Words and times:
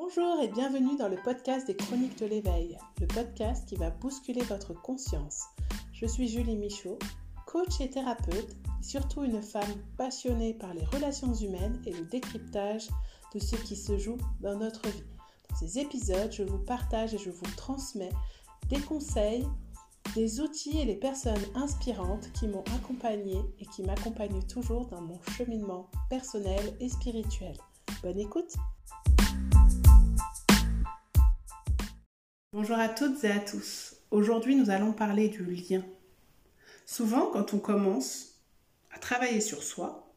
Bonjour 0.00 0.40
et 0.40 0.46
bienvenue 0.46 0.96
dans 0.96 1.08
le 1.08 1.16
podcast 1.16 1.66
des 1.66 1.74
Chroniques 1.74 2.20
de 2.20 2.26
l'éveil, 2.26 2.78
le 3.00 3.08
podcast 3.08 3.68
qui 3.68 3.74
va 3.74 3.90
bousculer 3.90 4.42
votre 4.42 4.72
conscience. 4.72 5.46
Je 5.92 6.06
suis 6.06 6.28
Julie 6.28 6.56
Michaud, 6.56 7.00
coach 7.48 7.80
et 7.80 7.90
thérapeute, 7.90 8.52
et 8.80 8.84
surtout 8.84 9.24
une 9.24 9.42
femme 9.42 9.74
passionnée 9.96 10.54
par 10.54 10.72
les 10.72 10.84
relations 10.84 11.34
humaines 11.34 11.82
et 11.84 11.92
le 11.92 12.04
décryptage 12.04 12.86
de 13.34 13.40
ce 13.40 13.56
qui 13.56 13.74
se 13.74 13.98
joue 13.98 14.18
dans 14.40 14.56
notre 14.56 14.88
vie. 14.88 15.02
Dans 15.50 15.56
ces 15.56 15.80
épisodes, 15.80 16.30
je 16.30 16.44
vous 16.44 16.58
partage 16.64 17.14
et 17.14 17.18
je 17.18 17.30
vous 17.30 17.56
transmets 17.56 18.12
des 18.68 18.80
conseils, 18.80 19.48
des 20.14 20.40
outils 20.40 20.78
et 20.78 20.84
les 20.84 20.96
personnes 20.96 21.44
inspirantes 21.56 22.30
qui 22.34 22.46
m'ont 22.46 22.64
accompagnée 22.76 23.42
et 23.58 23.66
qui 23.66 23.82
m'accompagnent 23.82 24.46
toujours 24.46 24.86
dans 24.86 25.00
mon 25.00 25.20
cheminement 25.36 25.90
personnel 26.08 26.76
et 26.78 26.88
spirituel. 26.88 27.56
Bonne 28.04 28.20
écoute 28.20 28.54
Bonjour 32.54 32.78
à 32.78 32.88
toutes 32.88 33.22
et 33.24 33.30
à 33.30 33.40
tous. 33.40 33.96
Aujourd'hui, 34.10 34.56
nous 34.56 34.70
allons 34.70 34.94
parler 34.94 35.28
du 35.28 35.44
lien. 35.44 35.84
Souvent, 36.86 37.26
quand 37.26 37.52
on 37.52 37.58
commence 37.58 38.40
à 38.90 38.98
travailler 38.98 39.42
sur 39.42 39.62
soi, 39.62 40.10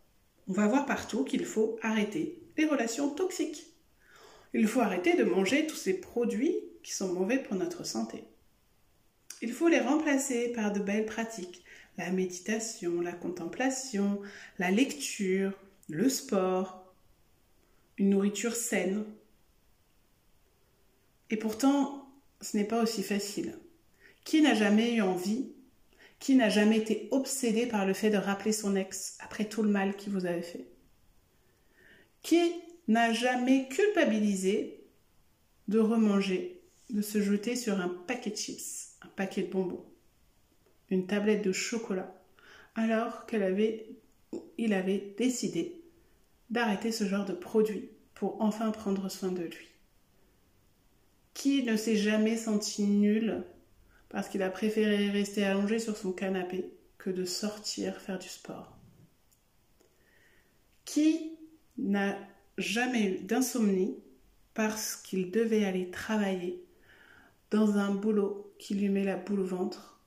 on 0.47 0.53
va 0.53 0.65
voir 0.65 0.85
partout 0.85 1.25
qu'il 1.25 1.43
faut 1.43 1.77
arrêter 1.81 2.41
les 2.55 2.65
relations 2.65 3.09
toxiques. 3.09 3.65
Il 4.53 4.65
faut 4.65 4.79
arrêter 4.79 5.17
de 5.17 5.25
manger 5.25 5.67
tous 5.67 5.75
ces 5.75 5.99
produits 5.99 6.55
qui 6.83 6.93
sont 6.93 7.13
mauvais 7.13 7.37
pour 7.37 7.55
notre 7.55 7.85
santé. 7.85 8.23
Il 9.41 9.51
faut 9.51 9.67
les 9.67 9.81
remplacer 9.81 10.53
par 10.53 10.71
de 10.71 10.79
belles 10.79 11.05
pratiques, 11.05 11.65
la 11.97 12.11
méditation, 12.11 13.01
la 13.01 13.11
contemplation, 13.11 14.21
la 14.57 14.71
lecture, 14.71 15.51
le 15.89 16.07
sport, 16.07 16.95
une 17.97 18.11
nourriture 18.11 18.55
saine. 18.55 19.03
Et 21.29 21.35
pourtant, 21.35 22.00
ce 22.41 22.57
n'est 22.57 22.65
pas 22.65 22.81
aussi 22.83 23.03
facile. 23.03 23.57
Qui 24.25 24.41
n'a 24.41 24.53
jamais 24.53 24.93
eu 24.95 25.01
envie 25.01 25.53
Qui 26.19 26.35
n'a 26.35 26.49
jamais 26.49 26.77
été 26.77 27.07
obsédé 27.11 27.67
par 27.67 27.85
le 27.85 27.93
fait 27.93 28.09
de 28.09 28.17
rappeler 28.17 28.53
son 28.53 28.75
ex 28.75 29.17
après 29.21 29.45
tout 29.45 29.63
le 29.63 29.69
mal 29.69 29.95
qu'il 29.95 30.13
vous 30.13 30.25
avait 30.25 30.41
fait? 30.43 30.67
Qui 32.23 32.39
n'a 32.87 33.13
jamais 33.13 33.67
culpabilisé 33.69 34.83
de 35.67 35.79
remanger, 35.79 36.61
de 36.89 37.01
se 37.01 37.21
jeter 37.21 37.55
sur 37.55 37.79
un 37.79 37.89
paquet 37.89 38.31
de 38.31 38.35
chips 38.37 38.97
un 39.03 39.07
paquet 39.07 39.43
de 39.43 39.51
bonbons, 39.51 39.85
une 40.91 41.07
tablette 41.07 41.43
de 41.43 41.51
chocolat, 41.51 42.13
alors 42.75 43.25
qu'elle 43.25 43.43
avait, 43.43 43.87
il 44.59 44.73
avait 44.73 45.15
décidé 45.17 45.81
d'arrêter 46.51 46.91
ce 46.91 47.05
genre 47.05 47.25
de 47.25 47.33
produit 47.33 47.89
pour 48.13 48.41
enfin 48.41 48.71
prendre 48.71 49.09
soin 49.09 49.31
de 49.31 49.43
lui? 49.43 49.70
Qui 51.41 51.63
ne 51.63 51.75
s'est 51.75 51.95
jamais 51.95 52.37
senti 52.37 52.83
nul 52.83 53.43
parce 54.09 54.29
qu'il 54.29 54.43
a 54.43 54.51
préféré 54.51 55.09
rester 55.09 55.43
allongé 55.43 55.79
sur 55.79 55.97
son 55.97 56.11
canapé 56.11 56.71
que 56.99 57.09
de 57.09 57.25
sortir 57.25 57.99
faire 57.99 58.19
du 58.19 58.27
sport? 58.27 58.77
Qui 60.85 61.39
n'a 61.79 62.15
jamais 62.59 63.05
eu 63.05 63.19
d'insomnie 63.23 63.97
parce 64.53 64.95
qu'il 64.95 65.31
devait 65.31 65.65
aller 65.65 65.89
travailler 65.89 66.63
dans 67.49 67.75
un 67.75 67.91
boulot 67.91 68.53
qui 68.59 68.75
lui 68.75 68.89
met 68.89 69.03
la 69.03 69.17
boule 69.17 69.39
au 69.39 69.45
ventre, 69.45 69.99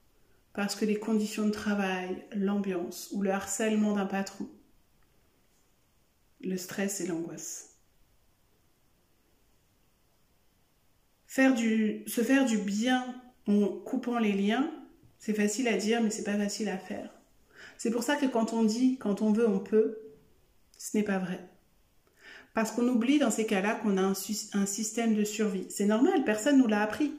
parce 0.53 0.77
que 0.77 0.85
les 0.85 1.01
conditions 1.01 1.47
de 1.47 1.51
travail, 1.51 2.25
l'ambiance 2.31 3.09
ou 3.11 3.23
le 3.23 3.33
harcèlement 3.33 3.95
d'un 3.95 4.07
patron, 4.07 4.49
le 6.43 6.57
stress 6.57 7.01
et 7.01 7.09
l'angoisse? 7.09 7.74
Se 11.35 12.23
faire 12.23 12.45
du 12.45 12.59
bien 12.59 13.15
en 13.49 13.67
coupant 13.67 14.19
les 14.19 14.33
liens, 14.33 14.71
c'est 15.19 15.35
facile 15.35 15.69
à 15.69 15.77
dire, 15.77 16.01
mais 16.03 16.11
c'est 16.11 16.25
pas 16.25 16.37
facile 16.37 16.69
à 16.69 16.79
faire. 16.79 17.11
C'est 17.77 17.91
pour 17.91 18.05
ça 18.05 18.17
que 18.17 18.27
quand 18.27 18.53
on 18.53 18.63
dit 18.63 18.99
quand 18.99 19.21
on 19.23 19.33
veut, 19.33 19.49
on 19.49 19.59
peut, 19.59 19.99
ce 20.79 20.97
n'est 20.97 21.03
pas 21.03 21.19
vrai. 21.19 21.41
Parce 22.53 22.71
qu'on 22.71 22.87
oublie 22.87 23.19
dans 23.19 23.33
ces 23.33 23.47
cas-là 23.47 23.75
qu'on 23.75 23.97
a 23.97 24.03
un, 24.03 24.15
un, 24.53 24.67
système 24.67 25.15
de 25.17 25.25
survie. 25.25 25.67
C'est 25.71 25.87
normal, 25.87 26.23
personne 26.25 26.59
nous 26.59 26.69
l'a 26.69 26.83
appris 26.83 27.13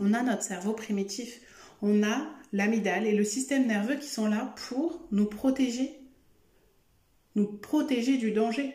on 0.00 0.14
a 0.14 0.22
notre 0.22 0.42
cerveau 0.42 0.72
primitif, 0.72 1.40
on 1.82 2.02
a 2.02 2.26
l'amygdale 2.52 3.06
et 3.06 3.14
le 3.14 3.24
système 3.24 3.66
nerveux 3.66 3.96
qui 3.96 4.08
sont 4.08 4.26
là 4.26 4.54
pour 4.68 5.06
nous 5.12 5.26
protéger, 5.26 5.90
nous 7.36 7.46
protéger 7.46 8.16
du 8.16 8.32
danger. 8.32 8.74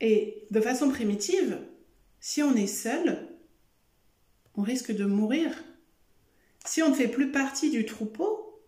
Et 0.00 0.46
de 0.50 0.60
façon 0.60 0.88
primitive, 0.90 1.58
si 2.26 2.42
on 2.42 2.56
est 2.56 2.66
seul, 2.66 3.28
on 4.54 4.62
risque 4.62 4.96
de 4.96 5.04
mourir. 5.04 5.62
Si 6.64 6.82
on 6.82 6.88
ne 6.88 6.94
fait 6.94 7.06
plus 7.06 7.30
partie 7.30 7.70
du 7.70 7.84
troupeau, 7.84 8.62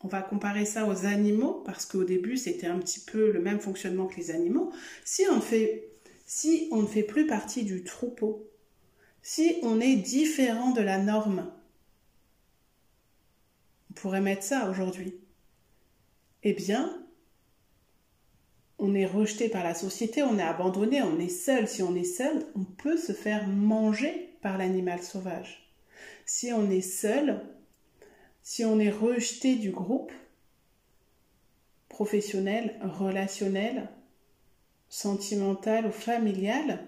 on 0.00 0.08
va 0.08 0.20
comparer 0.20 0.66
ça 0.66 0.86
aux 0.86 1.06
animaux, 1.06 1.62
parce 1.64 1.86
qu'au 1.86 2.04
début 2.04 2.36
c'était 2.36 2.66
un 2.66 2.78
petit 2.78 3.00
peu 3.00 3.32
le 3.32 3.40
même 3.40 3.60
fonctionnement 3.60 4.08
que 4.08 4.16
les 4.16 4.30
animaux. 4.30 4.74
Si 5.06 5.24
on, 5.26 5.36
ne 5.36 6.86
fait 6.86 7.02
plus 7.02 7.26
partie 7.26 7.64
du 7.64 7.82
troupeau, 7.82 8.46
si 9.22 9.56
on 9.62 9.80
est 9.80 9.96
différent 9.96 10.72
de 10.72 10.82
la 10.82 10.98
norme, 10.98 11.50
on 13.90 13.94
pourrait 13.94 14.20
mettre 14.20 14.42
ça 14.42 14.68
aujourd'hui, 14.68 15.18
eh 16.42 16.52
bien, 16.52 16.97
on 18.78 18.94
est 18.94 19.06
rejeté 19.06 19.48
par 19.48 19.64
la 19.64 19.74
société, 19.74 20.22
on 20.22 20.38
est 20.38 20.42
abandonné, 20.42 21.02
on 21.02 21.18
est 21.18 21.28
seul. 21.28 21.66
Si 21.66 21.82
on 21.82 21.94
est 21.94 22.04
seul, 22.04 22.46
on 22.54 22.64
peut 22.64 22.96
se 22.96 23.12
faire 23.12 23.46
manger 23.48 24.34
par 24.40 24.56
l'animal 24.56 25.02
sauvage. 25.02 25.72
Si 26.26 26.52
on 26.52 26.70
est 26.70 26.80
seul, 26.80 27.40
si 28.42 28.64
on 28.64 28.78
est 28.78 28.90
rejeté 28.90 29.56
du 29.56 29.70
groupe 29.70 30.12
professionnel, 31.88 32.78
relationnel, 32.82 33.88
sentimental 34.88 35.86
ou 35.86 35.92
familial, 35.92 36.86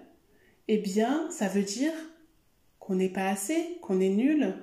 eh 0.67 0.77
bien, 0.77 1.29
ça 1.31 1.47
veut 1.47 1.63
dire 1.63 1.93
qu'on 2.79 2.95
n'est 2.95 3.09
pas 3.09 3.27
assez, 3.27 3.77
qu'on 3.81 3.99
est 3.99 4.09
nul, 4.09 4.55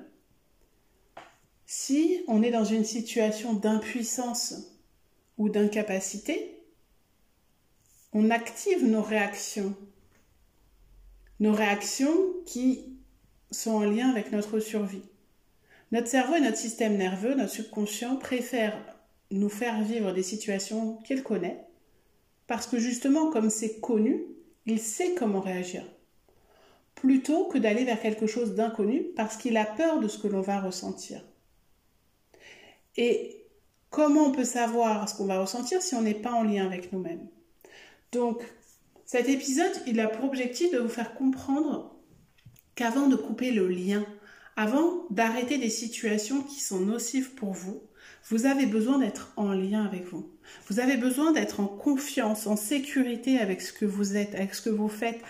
si 1.67 2.25
on 2.29 2.43
est 2.43 2.51
dans 2.51 2.65
une 2.65 2.85
situation 2.85 3.53
d'impuissance 3.53 4.73
ou 5.37 5.51
d'incapacité, 5.51 6.58
on 8.13 8.31
active 8.31 8.85
nos 8.85 9.03
réactions. 9.03 9.75
Nos 11.41 11.53
réactions 11.53 12.17
qui 12.47 12.97
sont 13.51 13.73
en 13.73 13.85
lien 13.85 14.11
avec 14.11 14.33
notre 14.33 14.59
survie. 14.61 15.03
Notre 15.93 16.09
cerveau 16.09 16.35
et 16.35 16.41
notre 16.41 16.57
système 16.57 16.97
nerveux, 16.97 17.35
notre 17.35 17.53
subconscient 17.53 18.17
préfèrent 18.17 18.79
nous 19.31 19.49
faire 19.49 19.83
vivre 19.83 20.13
des 20.13 20.23
situations 20.23 20.97
qu'il 21.05 21.23
connaît 21.23 21.65
parce 22.47 22.67
que 22.67 22.79
justement, 22.79 23.31
comme 23.31 23.51
c'est 23.51 23.81
connu, 23.81 24.23
il 24.67 24.79
sait 24.79 25.15
comment 25.15 25.41
réagir 25.41 25.85
plutôt 27.01 27.47
que 27.47 27.59
d'aller 27.59 27.85
vers 27.85 28.01
quelque 28.01 28.27
chose 28.27 28.55
d'inconnu 28.55 29.05
parce 29.15 29.37
qu'il 29.37 29.57
a 29.57 29.65
peur 29.65 30.01
de 30.01 30.09
ce 30.09 30.19
que 30.19 30.27
l'on 30.27 30.41
va 30.41 30.61
ressentir. 30.61 31.23
Et 32.97 33.47
comment 33.91 34.25
on 34.25 34.33
peut 34.33 34.45
savoir 34.45 35.09
ce 35.09 35.15
qu'on 35.15 35.27
va 35.27 35.41
ressentir 35.41 35.81
si 35.81 35.95
on 35.95 36.03
n'est 36.03 36.15
pas 36.15 36.33
en 36.33 36.43
lien 36.43 36.67
avec 36.67 36.93
nous-mêmes? 36.93 37.29
Donc, 38.13 38.43
cet 39.05 39.29
épisode, 39.29 39.73
il 39.87 40.01
a 40.01 40.09
pour 40.09 40.25
objectif 40.25 40.71
de 40.73 40.79
vous 40.79 40.89
faire 40.89 41.15
comprendre 41.15 41.95
qu'avant 42.75 43.09
de 43.09 43.17
couper 43.17 43.51
le 43.51 43.69
lien, 43.69 44.05
avant 44.57 45.07
d'arrêter 45.11 45.59
des 45.59 45.71
situations 45.71 46.43
qui 46.43 46.61
sont 46.61 46.81
nocives 46.81 47.35
pour 47.35 47.53
vous, 47.53 47.83
vous 48.29 48.47
avez 48.47 48.67
besoin 48.67 48.99
d'être 48.99 49.33
en 49.37 49.53
lien 49.53 49.85
avec 49.85 50.05
vous. 50.05 50.31
Vous 50.69 50.81
avez 50.81 50.97
besoin 50.97 51.33
d'être 51.33 51.61
en 51.61 51.67
confiance, 51.67 52.47
en 52.47 52.57
sécurité 52.57 53.39
avec 53.39 53.63
ce 53.63 53.73
que 53.73 53.85
vous 53.85 54.17
êtes, 54.17 54.35
avec 54.35 54.55
ce 54.55 54.63
que 54.63 54.71
vous 54.71 54.89
faites, 54.89 55.21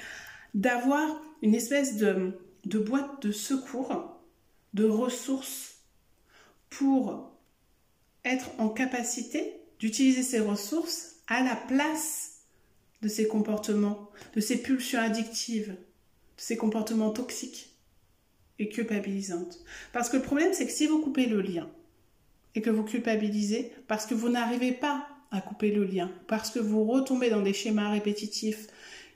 d'avoir 0.54 1.20
une 1.42 1.54
espèce 1.54 1.96
de, 1.96 2.34
boîte 2.64 3.22
de 3.22 3.32
secours, 3.32 4.18
de 4.74 4.84
ressources 4.84 5.76
pour 6.70 7.32
être 8.24 8.50
en 8.58 8.68
capacité 8.68 9.54
d'utiliser 9.78 10.22
ces 10.22 10.40
ressources 10.40 11.16
à 11.28 11.42
la 11.42 11.54
place 11.54 12.27
de 13.02 13.08
ces 13.08 13.28
comportements, 13.28 14.10
de 14.34 14.40
ces 14.40 14.60
pulsions 14.60 15.00
addictives, 15.00 15.70
de 15.70 15.76
ces 16.36 16.56
comportements 16.56 17.10
toxiques 17.10 17.76
et 18.58 18.68
culpabilisantes. 18.68 19.58
Parce 19.92 20.08
que 20.08 20.16
le 20.16 20.22
problème, 20.22 20.52
c'est 20.52 20.66
que 20.66 20.72
si 20.72 20.86
vous 20.86 21.00
coupez 21.00 21.26
le 21.26 21.40
lien 21.40 21.68
et 22.54 22.62
que 22.62 22.70
vous 22.70 22.84
culpabilisez 22.84 23.72
parce 23.86 24.06
que 24.06 24.14
vous 24.14 24.28
n'arrivez 24.28 24.72
pas 24.72 25.06
à 25.30 25.40
couper 25.40 25.70
le 25.70 25.84
lien, 25.84 26.10
parce 26.26 26.50
que 26.50 26.58
vous 26.58 26.84
retombez 26.84 27.30
dans 27.30 27.42
des 27.42 27.52
schémas 27.52 27.90
répétitifs 27.90 28.66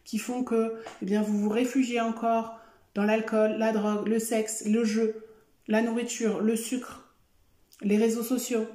qui 0.05 0.19
font 0.19 0.44
que 0.44 0.75
eh 1.00 1.05
bien, 1.05 1.23
vous 1.23 1.38
vous 1.38 1.49
réfugiez 1.49 2.00
encore 2.00 2.58
dans 2.94 3.05
l'alcool, 3.05 3.52
la 3.58 3.73
drogue, 3.73 4.06
le 4.06 4.19
sexe, 4.19 4.64
le 4.67 4.85
jeu, 4.85 5.25
la 5.69 5.81
nourriture, 5.81 6.40
le 6.40 6.56
sucre, 6.56 7.14
les 7.81 7.96
réseaux 7.96 8.23
sociaux, 8.23 8.67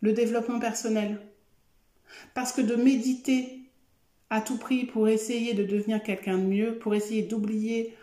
le 0.00 0.12
développement 0.12 0.60
personnel. 0.60 1.20
Parce 2.34 2.52
que 2.52 2.60
de 2.60 2.76
méditer 2.76 3.60
à 4.30 4.40
tout 4.40 4.58
prix 4.58 4.84
pour 4.84 5.08
essayer 5.08 5.54
de 5.54 5.64
devenir 5.64 6.02
quelqu'un 6.02 6.38
de 6.38 6.44
mieux, 6.44 6.78
pour 6.78 6.94
essayer 6.94 7.22
d'oublier 7.22 7.94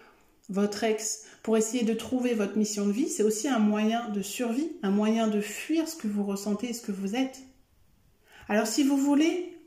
votre 0.49 0.83
ex, 0.83 1.23
pour 1.41 1.57
essayer 1.57 1.83
de 1.83 1.93
trouver 1.93 2.33
votre 2.33 2.57
mission 2.57 2.85
de 2.85 2.91
vie, 2.91 3.09
c'est 3.09 3.23
aussi 3.23 3.47
un 3.47 3.59
moyen 3.59 4.09
de 4.09 4.21
survie, 4.21 4.71
un 4.83 4.91
moyen 4.91 5.27
de 5.27 5.41
fuir 5.41 5.87
ce 5.87 5.95
que 5.95 6.07
vous 6.07 6.23
ressentez 6.23 6.73
ce 6.73 6.81
que 6.81 6.91
vous 6.91 7.15
êtes. 7.15 7.39
Alors 8.49 8.67
si 8.67 8.83
vous 8.83 8.97
voulez 8.97 9.57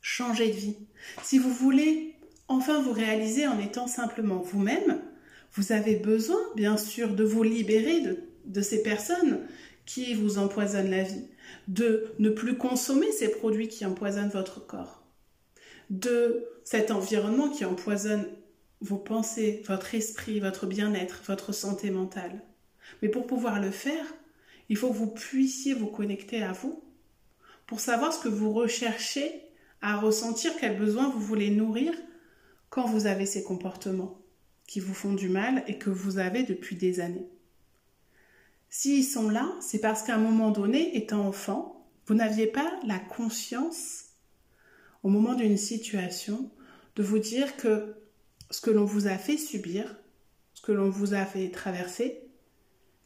changer 0.00 0.48
de 0.48 0.56
vie, 0.56 0.76
si 1.22 1.38
vous 1.38 1.52
voulez 1.52 2.14
enfin 2.48 2.80
vous 2.80 2.92
réaliser 2.92 3.46
en 3.46 3.58
étant 3.58 3.86
simplement 3.86 4.38
vous-même, 4.38 5.00
vous 5.52 5.72
avez 5.72 5.96
besoin, 5.96 6.38
bien 6.56 6.76
sûr, 6.76 7.14
de 7.14 7.24
vous 7.24 7.42
libérer 7.42 8.02
de 8.44 8.60
ces 8.60 8.82
personnes 8.82 9.40
qui 9.86 10.14
vous 10.14 10.38
empoisonnent 10.38 10.90
la 10.90 11.02
vie, 11.02 11.24
de 11.68 12.06
ne 12.18 12.30
plus 12.30 12.56
consommer 12.56 13.10
ces 13.12 13.30
produits 13.30 13.68
qui 13.68 13.84
empoisonnent 13.84 14.30
votre 14.30 14.64
corps, 14.66 15.02
de 15.90 16.46
cet 16.64 16.90
environnement 16.90 17.48
qui 17.48 17.64
empoisonne 17.64 18.26
vos 18.80 18.98
pensées, 18.98 19.62
votre 19.66 19.94
esprit, 19.94 20.40
votre 20.40 20.66
bien-être, 20.66 21.22
votre 21.26 21.52
santé 21.52 21.90
mentale. 21.90 22.42
Mais 23.02 23.08
pour 23.08 23.26
pouvoir 23.26 23.60
le 23.60 23.70
faire, 23.70 24.04
il 24.68 24.76
faut 24.76 24.90
que 24.90 24.96
vous 24.96 25.10
puissiez 25.10 25.74
vous 25.74 25.86
connecter 25.86 26.42
à 26.42 26.52
vous 26.52 26.82
pour 27.66 27.80
savoir 27.80 28.12
ce 28.12 28.22
que 28.22 28.28
vous 28.28 28.52
recherchez 28.52 29.42
à 29.80 29.96
ressentir, 29.96 30.52
quels 30.58 30.78
besoins 30.78 31.08
vous 31.08 31.20
voulez 31.20 31.50
nourrir 31.50 31.92
quand 32.70 32.86
vous 32.86 33.06
avez 33.06 33.26
ces 33.26 33.42
comportements 33.42 34.20
qui 34.66 34.80
vous 34.80 34.94
font 34.94 35.12
du 35.12 35.28
mal 35.28 35.62
et 35.66 35.78
que 35.78 35.90
vous 35.90 36.18
avez 36.18 36.42
depuis 36.42 36.76
des 36.76 37.00
années. 37.00 37.28
S'ils 38.76 39.04
sont 39.04 39.30
là, 39.30 39.54
c'est 39.60 39.78
parce 39.78 40.02
qu'à 40.02 40.16
un 40.16 40.18
moment 40.18 40.50
donné, 40.50 40.96
étant 40.96 41.28
enfant, 41.28 41.86
vous 42.06 42.14
n'aviez 42.14 42.48
pas 42.48 42.72
la 42.84 42.98
conscience, 42.98 44.06
au 45.04 45.10
moment 45.10 45.34
d'une 45.34 45.56
situation, 45.56 46.50
de 46.96 47.04
vous 47.04 47.20
dire 47.20 47.56
que 47.56 47.94
ce 48.50 48.60
que 48.60 48.72
l'on 48.72 48.84
vous 48.84 49.06
a 49.06 49.16
fait 49.16 49.36
subir, 49.36 49.96
ce 50.54 50.62
que 50.62 50.72
l'on 50.72 50.90
vous 50.90 51.14
a 51.14 51.24
fait 51.24 51.52
traverser, 51.52 52.24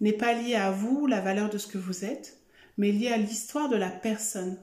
n'est 0.00 0.14
pas 0.14 0.32
lié 0.32 0.54
à 0.54 0.70
vous, 0.70 1.06
la 1.06 1.20
valeur 1.20 1.50
de 1.50 1.58
ce 1.58 1.66
que 1.66 1.76
vous 1.76 2.02
êtes, 2.02 2.40
mais 2.78 2.90
lié 2.90 3.08
à 3.08 3.18
l'histoire 3.18 3.68
de 3.68 3.76
la 3.76 3.90
personne. 3.90 4.58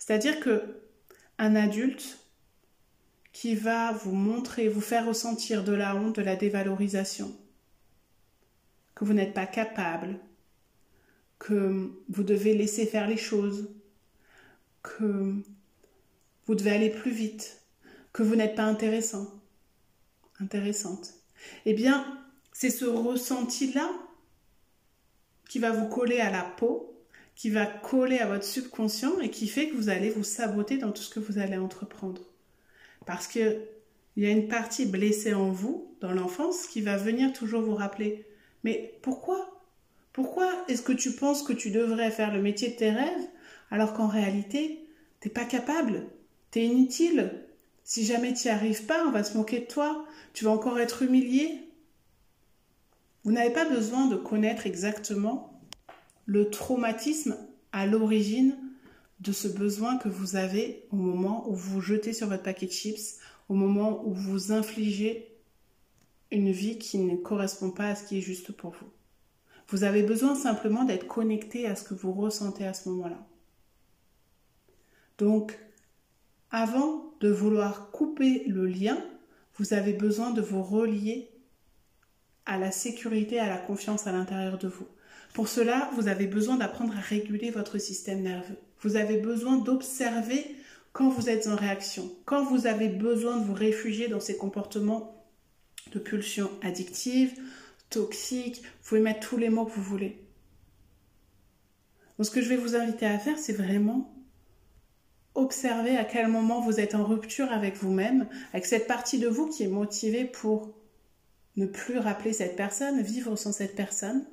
C'est-à-dire 0.00 0.40
que 0.40 0.82
un 1.38 1.54
adulte 1.54 2.18
qui 3.32 3.54
va 3.54 3.92
vous 3.92 4.16
montrer, 4.16 4.66
vous 4.66 4.80
faire 4.80 5.06
ressentir 5.06 5.62
de 5.62 5.72
la 5.72 5.94
honte, 5.94 6.16
de 6.16 6.22
la 6.22 6.34
dévalorisation, 6.34 7.32
que 8.98 9.04
vous 9.04 9.12
n'êtes 9.12 9.32
pas 9.32 9.46
capable, 9.46 10.18
que 11.38 11.92
vous 12.08 12.22
devez 12.24 12.52
laisser 12.52 12.84
faire 12.84 13.06
les 13.06 13.16
choses, 13.16 13.70
que 14.82 15.36
vous 16.46 16.54
devez 16.56 16.72
aller 16.72 16.90
plus 16.90 17.12
vite, 17.12 17.62
que 18.12 18.24
vous 18.24 18.34
n'êtes 18.34 18.56
pas 18.56 18.64
intéressant, 18.64 19.28
intéressante. 20.40 21.14
Eh 21.64 21.74
bien, 21.74 22.18
c'est 22.50 22.70
ce 22.70 22.86
ressenti-là 22.86 23.88
qui 25.48 25.60
va 25.60 25.70
vous 25.70 25.86
coller 25.86 26.18
à 26.18 26.32
la 26.32 26.42
peau, 26.42 27.00
qui 27.36 27.50
va 27.50 27.66
coller 27.66 28.18
à 28.18 28.26
votre 28.26 28.44
subconscient 28.44 29.20
et 29.20 29.30
qui 29.30 29.46
fait 29.46 29.68
que 29.68 29.76
vous 29.76 29.90
allez 29.90 30.10
vous 30.10 30.24
saboter 30.24 30.76
dans 30.76 30.90
tout 30.90 31.02
ce 31.02 31.14
que 31.14 31.20
vous 31.20 31.38
allez 31.38 31.56
entreprendre. 31.56 32.22
Parce 33.06 33.28
que 33.28 33.60
il 34.16 34.24
y 34.24 34.26
a 34.26 34.30
une 34.30 34.48
partie 34.48 34.86
blessée 34.86 35.34
en 35.34 35.52
vous, 35.52 35.96
dans 36.00 36.10
l'enfance, 36.10 36.66
qui 36.66 36.80
va 36.80 36.96
venir 36.96 37.32
toujours 37.32 37.62
vous 37.62 37.76
rappeler. 37.76 38.27
Mais 38.64 38.98
pourquoi? 39.02 39.62
Pourquoi 40.12 40.52
est-ce 40.68 40.82
que 40.82 40.92
tu 40.92 41.12
penses 41.12 41.42
que 41.42 41.52
tu 41.52 41.70
devrais 41.70 42.10
faire 42.10 42.32
le 42.32 42.42
métier 42.42 42.70
de 42.70 42.76
tes 42.76 42.90
rêves 42.90 43.28
alors 43.70 43.92
qu'en 43.92 44.08
réalité, 44.08 44.84
t'es 45.20 45.28
pas 45.28 45.44
capable, 45.44 46.06
t'es 46.50 46.64
inutile. 46.64 47.44
Si 47.84 48.04
jamais 48.04 48.34
tu 48.34 48.48
n'y 48.48 48.52
arrives 48.52 48.86
pas, 48.86 49.06
on 49.06 49.10
va 49.10 49.24
se 49.24 49.36
moquer 49.36 49.60
de 49.60 49.66
toi, 49.66 50.04
tu 50.32 50.44
vas 50.44 50.50
encore 50.50 50.78
être 50.80 51.02
humilié. 51.02 51.68
Vous 53.24 53.32
n'avez 53.32 53.52
pas 53.52 53.68
besoin 53.68 54.06
de 54.06 54.16
connaître 54.16 54.66
exactement 54.66 55.60
le 56.26 56.50
traumatisme 56.50 57.36
à 57.72 57.86
l'origine 57.86 58.56
de 59.20 59.32
ce 59.32 59.48
besoin 59.48 59.98
que 59.98 60.08
vous 60.08 60.36
avez 60.36 60.86
au 60.90 60.96
moment 60.96 61.48
où 61.48 61.54
vous 61.54 61.74
vous 61.74 61.80
jetez 61.80 62.12
sur 62.12 62.28
votre 62.28 62.42
paquet 62.42 62.66
de 62.66 62.72
chips, 62.72 63.18
au 63.48 63.54
moment 63.54 64.06
où 64.06 64.12
vous 64.12 64.52
infligez 64.52 65.37
une 66.30 66.50
vie 66.50 66.78
qui 66.78 66.98
ne 66.98 67.16
correspond 67.16 67.70
pas 67.70 67.88
à 67.88 67.94
ce 67.94 68.04
qui 68.04 68.18
est 68.18 68.22
juste 68.22 68.52
pour 68.52 68.72
vous. 68.72 68.90
Vous 69.68 69.84
avez 69.84 70.02
besoin 70.02 70.34
simplement 70.34 70.84
d'être 70.84 71.06
connecté 71.06 71.66
à 71.66 71.74
ce 71.74 71.84
que 71.84 71.94
vous 71.94 72.12
ressentez 72.12 72.66
à 72.66 72.74
ce 72.74 72.88
moment-là. 72.88 73.26
Donc, 75.18 75.58
avant 76.50 77.12
de 77.20 77.28
vouloir 77.28 77.90
couper 77.90 78.44
le 78.46 78.66
lien, 78.66 78.98
vous 79.56 79.74
avez 79.74 79.92
besoin 79.92 80.30
de 80.30 80.40
vous 80.40 80.62
relier 80.62 81.30
à 82.46 82.56
la 82.58 82.70
sécurité, 82.70 83.38
à 83.38 83.48
la 83.48 83.58
confiance 83.58 84.06
à 84.06 84.12
l'intérieur 84.12 84.56
de 84.56 84.68
vous. 84.68 84.86
Pour 85.34 85.48
cela, 85.48 85.90
vous 85.94 86.08
avez 86.08 86.26
besoin 86.26 86.56
d'apprendre 86.56 86.96
à 86.96 87.00
réguler 87.00 87.50
votre 87.50 87.78
système 87.78 88.22
nerveux. 88.22 88.56
Vous 88.80 88.96
avez 88.96 89.18
besoin 89.18 89.58
d'observer 89.58 90.44
quand 90.92 91.10
vous 91.10 91.28
êtes 91.28 91.46
en 91.46 91.56
réaction, 91.56 92.10
quand 92.24 92.44
vous 92.44 92.66
avez 92.66 92.88
besoin 92.88 93.36
de 93.36 93.44
vous 93.44 93.54
réfugier 93.54 94.08
dans 94.08 94.20
ces 94.20 94.38
comportements 94.38 95.17
de 95.92 95.98
pulsion 95.98 96.50
addictive, 96.62 97.34
toxique, 97.90 98.62
vous 98.62 98.88
pouvez 98.88 99.00
mettre 99.00 99.28
tous 99.28 99.36
les 99.36 99.48
mots 99.48 99.64
que 99.64 99.72
vous 99.72 99.82
voulez. 99.82 100.22
Donc 102.16 102.26
ce 102.26 102.30
que 102.30 102.42
je 102.42 102.48
vais 102.48 102.56
vous 102.56 102.74
inviter 102.74 103.06
à 103.06 103.18
faire, 103.18 103.38
c'est 103.38 103.52
vraiment 103.52 104.12
observer 105.34 105.96
à 105.96 106.04
quel 106.04 106.28
moment 106.28 106.60
vous 106.60 106.80
êtes 106.80 106.94
en 106.94 107.04
rupture 107.04 107.52
avec 107.52 107.76
vous-même, 107.76 108.26
avec 108.52 108.66
cette 108.66 108.88
partie 108.88 109.18
de 109.18 109.28
vous 109.28 109.48
qui 109.48 109.62
est 109.62 109.68
motivée 109.68 110.24
pour 110.24 110.74
ne 111.56 111.66
plus 111.66 111.98
rappeler 111.98 112.32
cette 112.32 112.56
personne, 112.56 113.02
vivre 113.02 113.36
sans 113.36 113.52
cette 113.52 113.76
personne, 113.76 114.24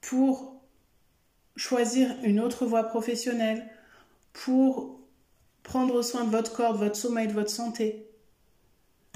pour 0.00 0.60
choisir 1.56 2.14
une 2.22 2.40
autre 2.40 2.64
voie 2.64 2.84
professionnelle, 2.84 3.68
pour 4.32 5.00
prendre 5.62 6.02
soin 6.02 6.24
de 6.24 6.30
votre 6.30 6.52
corps, 6.54 6.72
de 6.72 6.78
votre 6.78 6.96
sommeil, 6.96 7.28
de 7.28 7.32
votre 7.32 7.50
santé. 7.50 8.06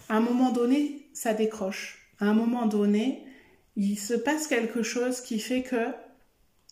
À 0.08 0.16
un 0.16 0.20
moment 0.20 0.50
donné, 0.50 1.05
ça 1.16 1.32
décroche. 1.32 2.10
À 2.20 2.26
un 2.26 2.34
moment 2.34 2.66
donné, 2.66 3.24
il 3.74 3.98
se 3.98 4.12
passe 4.12 4.46
quelque 4.46 4.82
chose 4.82 5.22
qui 5.22 5.40
fait 5.40 5.62
que 5.62 5.94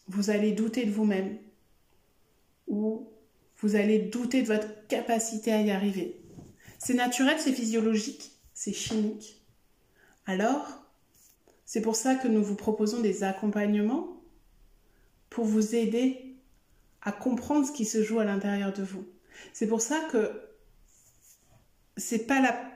vous 0.06 0.28
allez 0.28 0.52
douter 0.52 0.84
de 0.84 0.90
vous-même 0.90 1.38
ou 2.66 3.08
vous 3.60 3.74
allez 3.74 3.98
douter 3.98 4.42
de 4.42 4.48
votre 4.48 4.86
capacité 4.86 5.50
à 5.50 5.62
y 5.62 5.70
arriver. 5.70 6.20
C'est 6.78 6.92
naturel, 6.92 7.36
c'est 7.38 7.54
physiologique, 7.54 8.32
c'est 8.52 8.74
chimique. 8.74 9.42
Alors, 10.26 10.84
c'est 11.64 11.80
pour 11.80 11.96
ça 11.96 12.14
que 12.14 12.28
nous 12.28 12.44
vous 12.44 12.56
proposons 12.56 13.00
des 13.00 13.24
accompagnements 13.24 14.20
pour 15.30 15.46
vous 15.46 15.74
aider 15.74 16.36
à 17.00 17.12
comprendre 17.12 17.66
ce 17.66 17.72
qui 17.72 17.86
se 17.86 18.02
joue 18.02 18.20
à 18.20 18.24
l'intérieur 18.24 18.74
de 18.74 18.82
vous. 18.82 19.06
C'est 19.54 19.66
pour 19.66 19.80
ça 19.80 20.00
que 20.12 20.38
c'est 21.96 22.26
pas 22.26 22.42
la 22.42 22.73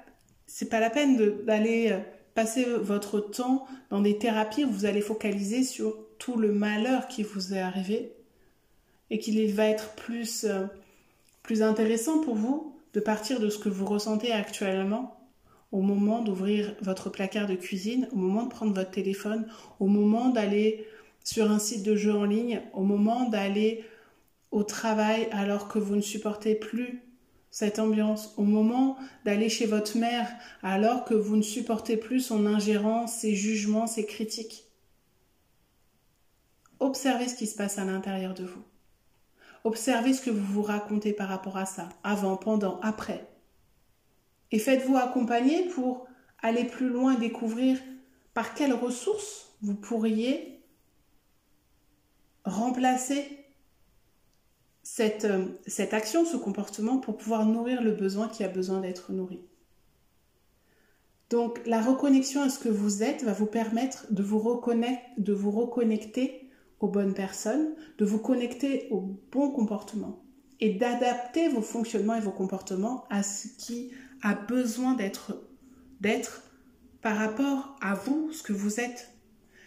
c'est 0.48 0.70
pas 0.70 0.80
la 0.80 0.90
peine 0.90 1.44
d'aller 1.44 1.92
euh, 1.92 1.98
passer 2.34 2.64
votre 2.64 3.20
temps 3.20 3.66
dans 3.90 4.00
des 4.00 4.18
thérapies 4.18 4.64
où 4.64 4.70
vous 4.70 4.86
allez 4.86 5.02
focaliser 5.02 5.62
sur 5.62 5.96
tout 6.18 6.36
le 6.36 6.52
malheur 6.52 7.06
qui 7.06 7.22
vous 7.22 7.54
est 7.54 7.60
arrivé 7.60 8.12
et 9.10 9.18
qu'il 9.18 9.54
va 9.54 9.66
être 9.66 9.94
plus 9.94 10.44
euh, 10.44 10.66
plus 11.42 11.62
intéressant 11.62 12.20
pour 12.20 12.34
vous 12.34 12.76
de 12.94 13.00
partir 13.00 13.40
de 13.40 13.48
ce 13.48 13.58
que 13.58 13.68
vous 13.68 13.86
ressentez 13.86 14.32
actuellement 14.32 15.14
au 15.70 15.82
moment 15.82 16.22
d'ouvrir 16.22 16.74
votre 16.80 17.10
placard 17.10 17.46
de 17.46 17.54
cuisine, 17.54 18.08
au 18.12 18.16
moment 18.16 18.44
de 18.44 18.50
prendre 18.50 18.74
votre 18.74 18.90
téléphone, 18.90 19.46
au 19.80 19.86
moment 19.86 20.30
d'aller 20.30 20.86
sur 21.24 21.50
un 21.50 21.58
site 21.58 21.82
de 21.82 21.94
jeu 21.94 22.12
en 22.12 22.24
ligne, 22.24 22.62
au 22.72 22.82
moment 22.82 23.28
d'aller 23.28 23.84
au 24.50 24.62
travail 24.62 25.28
alors 25.30 25.68
que 25.68 25.78
vous 25.78 25.94
ne 25.94 26.00
supportez 26.00 26.54
plus 26.54 27.02
cette 27.58 27.80
ambiance, 27.80 28.34
au 28.36 28.44
moment 28.44 28.96
d'aller 29.24 29.48
chez 29.48 29.66
votre 29.66 29.98
mère 29.98 30.30
alors 30.62 31.04
que 31.04 31.14
vous 31.14 31.34
ne 31.34 31.42
supportez 31.42 31.96
plus 31.96 32.20
son 32.20 32.46
ingérence, 32.46 33.16
ses 33.16 33.34
jugements, 33.34 33.88
ses 33.88 34.06
critiques. 34.06 34.68
Observez 36.78 37.26
ce 37.26 37.34
qui 37.34 37.48
se 37.48 37.56
passe 37.56 37.78
à 37.78 37.84
l'intérieur 37.84 38.32
de 38.34 38.44
vous. 38.44 38.62
Observez 39.64 40.12
ce 40.12 40.22
que 40.22 40.30
vous 40.30 40.52
vous 40.52 40.62
racontez 40.62 41.12
par 41.12 41.28
rapport 41.28 41.56
à 41.56 41.66
ça, 41.66 41.88
avant, 42.04 42.36
pendant, 42.36 42.78
après. 42.80 43.26
Et 44.52 44.60
faites-vous 44.60 44.96
accompagner 44.96 45.66
pour 45.70 46.06
aller 46.40 46.62
plus 46.62 46.88
loin 46.88 47.16
et 47.16 47.18
découvrir 47.18 47.76
par 48.34 48.54
quelles 48.54 48.72
ressources 48.72 49.56
vous 49.62 49.74
pourriez 49.74 50.62
remplacer 52.44 53.37
cette, 54.90 55.26
euh, 55.26 55.44
cette 55.66 55.92
action, 55.92 56.24
ce 56.24 56.38
comportement 56.38 56.96
pour 56.96 57.18
pouvoir 57.18 57.44
nourrir 57.44 57.82
le 57.82 57.92
besoin 57.92 58.26
qui 58.26 58.42
a 58.42 58.48
besoin 58.48 58.80
d'être 58.80 59.12
nourri. 59.12 59.40
Donc 61.28 61.60
la 61.66 61.82
reconnexion 61.82 62.40
à 62.40 62.48
ce 62.48 62.58
que 62.58 62.70
vous 62.70 63.02
êtes 63.02 63.22
va 63.22 63.34
vous 63.34 63.46
permettre 63.46 64.06
de 64.10 64.22
vous, 64.22 64.38
reconnecter, 64.38 64.98
de 65.18 65.32
vous 65.34 65.50
reconnecter 65.50 66.48
aux 66.80 66.88
bonnes 66.88 67.12
personnes, 67.12 67.74
de 67.98 68.04
vous 68.06 68.18
connecter 68.18 68.88
au 68.90 69.00
bon 69.30 69.50
comportement 69.50 70.24
et 70.58 70.72
d'adapter 70.72 71.48
vos 71.48 71.62
fonctionnements 71.62 72.14
et 72.14 72.20
vos 72.20 72.32
comportements 72.32 73.04
à 73.10 73.22
ce 73.22 73.46
qui 73.58 73.92
a 74.22 74.34
besoin 74.34 74.94
d'être 74.94 76.42
par 77.02 77.16
rapport 77.16 77.76
à 77.82 77.94
vous, 77.94 78.32
ce 78.32 78.42
que 78.42 78.54
vous 78.54 78.80
êtes. 78.80 79.10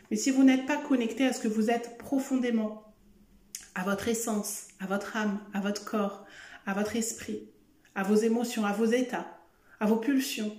Mais 0.10 0.18
si 0.18 0.32
vous 0.32 0.44
n'êtes 0.44 0.66
pas 0.66 0.78
connecté 0.78 1.28
à 1.28 1.32
ce 1.32 1.42
que 1.42 1.48
vous 1.48 1.70
êtes 1.70 2.00
profondément, 2.00 2.91
à 3.76 3.84
votre 3.84 4.08
essence, 4.08 4.68
à 4.80 4.86
votre 4.86 5.16
âme, 5.16 5.40
à 5.54 5.60
votre 5.60 5.86
corps, 5.86 6.26
à 6.66 6.74
votre 6.74 6.96
esprit, 6.96 7.50
à 7.96 8.04
vos 8.04 8.16
émotions, 8.16 8.66
à 8.66 8.74
vos 8.74 8.86
états, 8.86 9.40
à 9.80 9.86
vos 9.86 9.98
pulsions, 9.98 10.56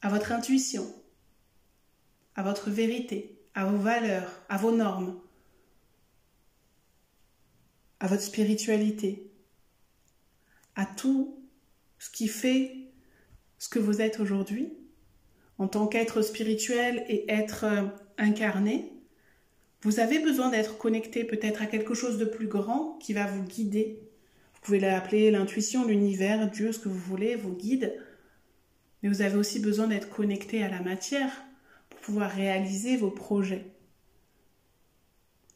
à 0.00 0.08
votre 0.08 0.32
intuition, 0.32 0.86
à 2.34 2.42
votre 2.42 2.70
vérité, 2.70 3.38
à 3.54 3.64
vos 3.64 3.78
valeurs, 3.78 4.30
à 4.48 4.56
vos 4.56 4.72
normes, 4.72 5.18
à 8.00 8.06
votre 8.06 8.22
spiritualité, 8.22 9.30
à 10.74 10.86
tout 10.86 11.38
ce 11.98 12.10
qui 12.10 12.26
fait 12.26 12.76
ce 13.58 13.68
que 13.68 13.78
vous 13.78 14.00
êtes 14.00 14.18
aujourd'hui, 14.18 14.72
en 15.58 15.68
tant 15.68 15.86
qu'être 15.86 16.22
spirituel 16.22 17.04
et 17.08 17.30
être 17.30 17.64
euh, 17.64 17.86
incarné, 18.18 18.92
vous 19.82 19.98
avez 19.98 20.20
besoin 20.20 20.48
d'être 20.48 20.78
connecté 20.78 21.24
peut-être 21.24 21.60
à 21.60 21.66
quelque 21.66 21.94
chose 21.94 22.16
de 22.16 22.24
plus 22.24 22.46
grand 22.46 22.98
qui 23.00 23.12
va 23.12 23.26
vous 23.26 23.42
guider. 23.42 24.00
Vous 24.54 24.60
pouvez 24.62 24.78
l'appeler 24.78 25.32
l'intuition, 25.32 25.84
l'univers, 25.84 26.48
Dieu, 26.48 26.70
ce 26.70 26.78
que 26.78 26.88
vous 26.88 26.94
voulez, 26.94 27.34
vous 27.34 27.52
guide. 27.52 28.00
Mais 29.02 29.08
vous 29.08 29.22
avez 29.22 29.36
aussi 29.36 29.58
besoin 29.58 29.88
d'être 29.88 30.08
connecté 30.08 30.62
à 30.62 30.68
la 30.68 30.80
matière 30.80 31.30
pour 31.90 31.98
pouvoir 31.98 32.30
réaliser 32.30 32.96
vos 32.96 33.10
projets. 33.10 33.66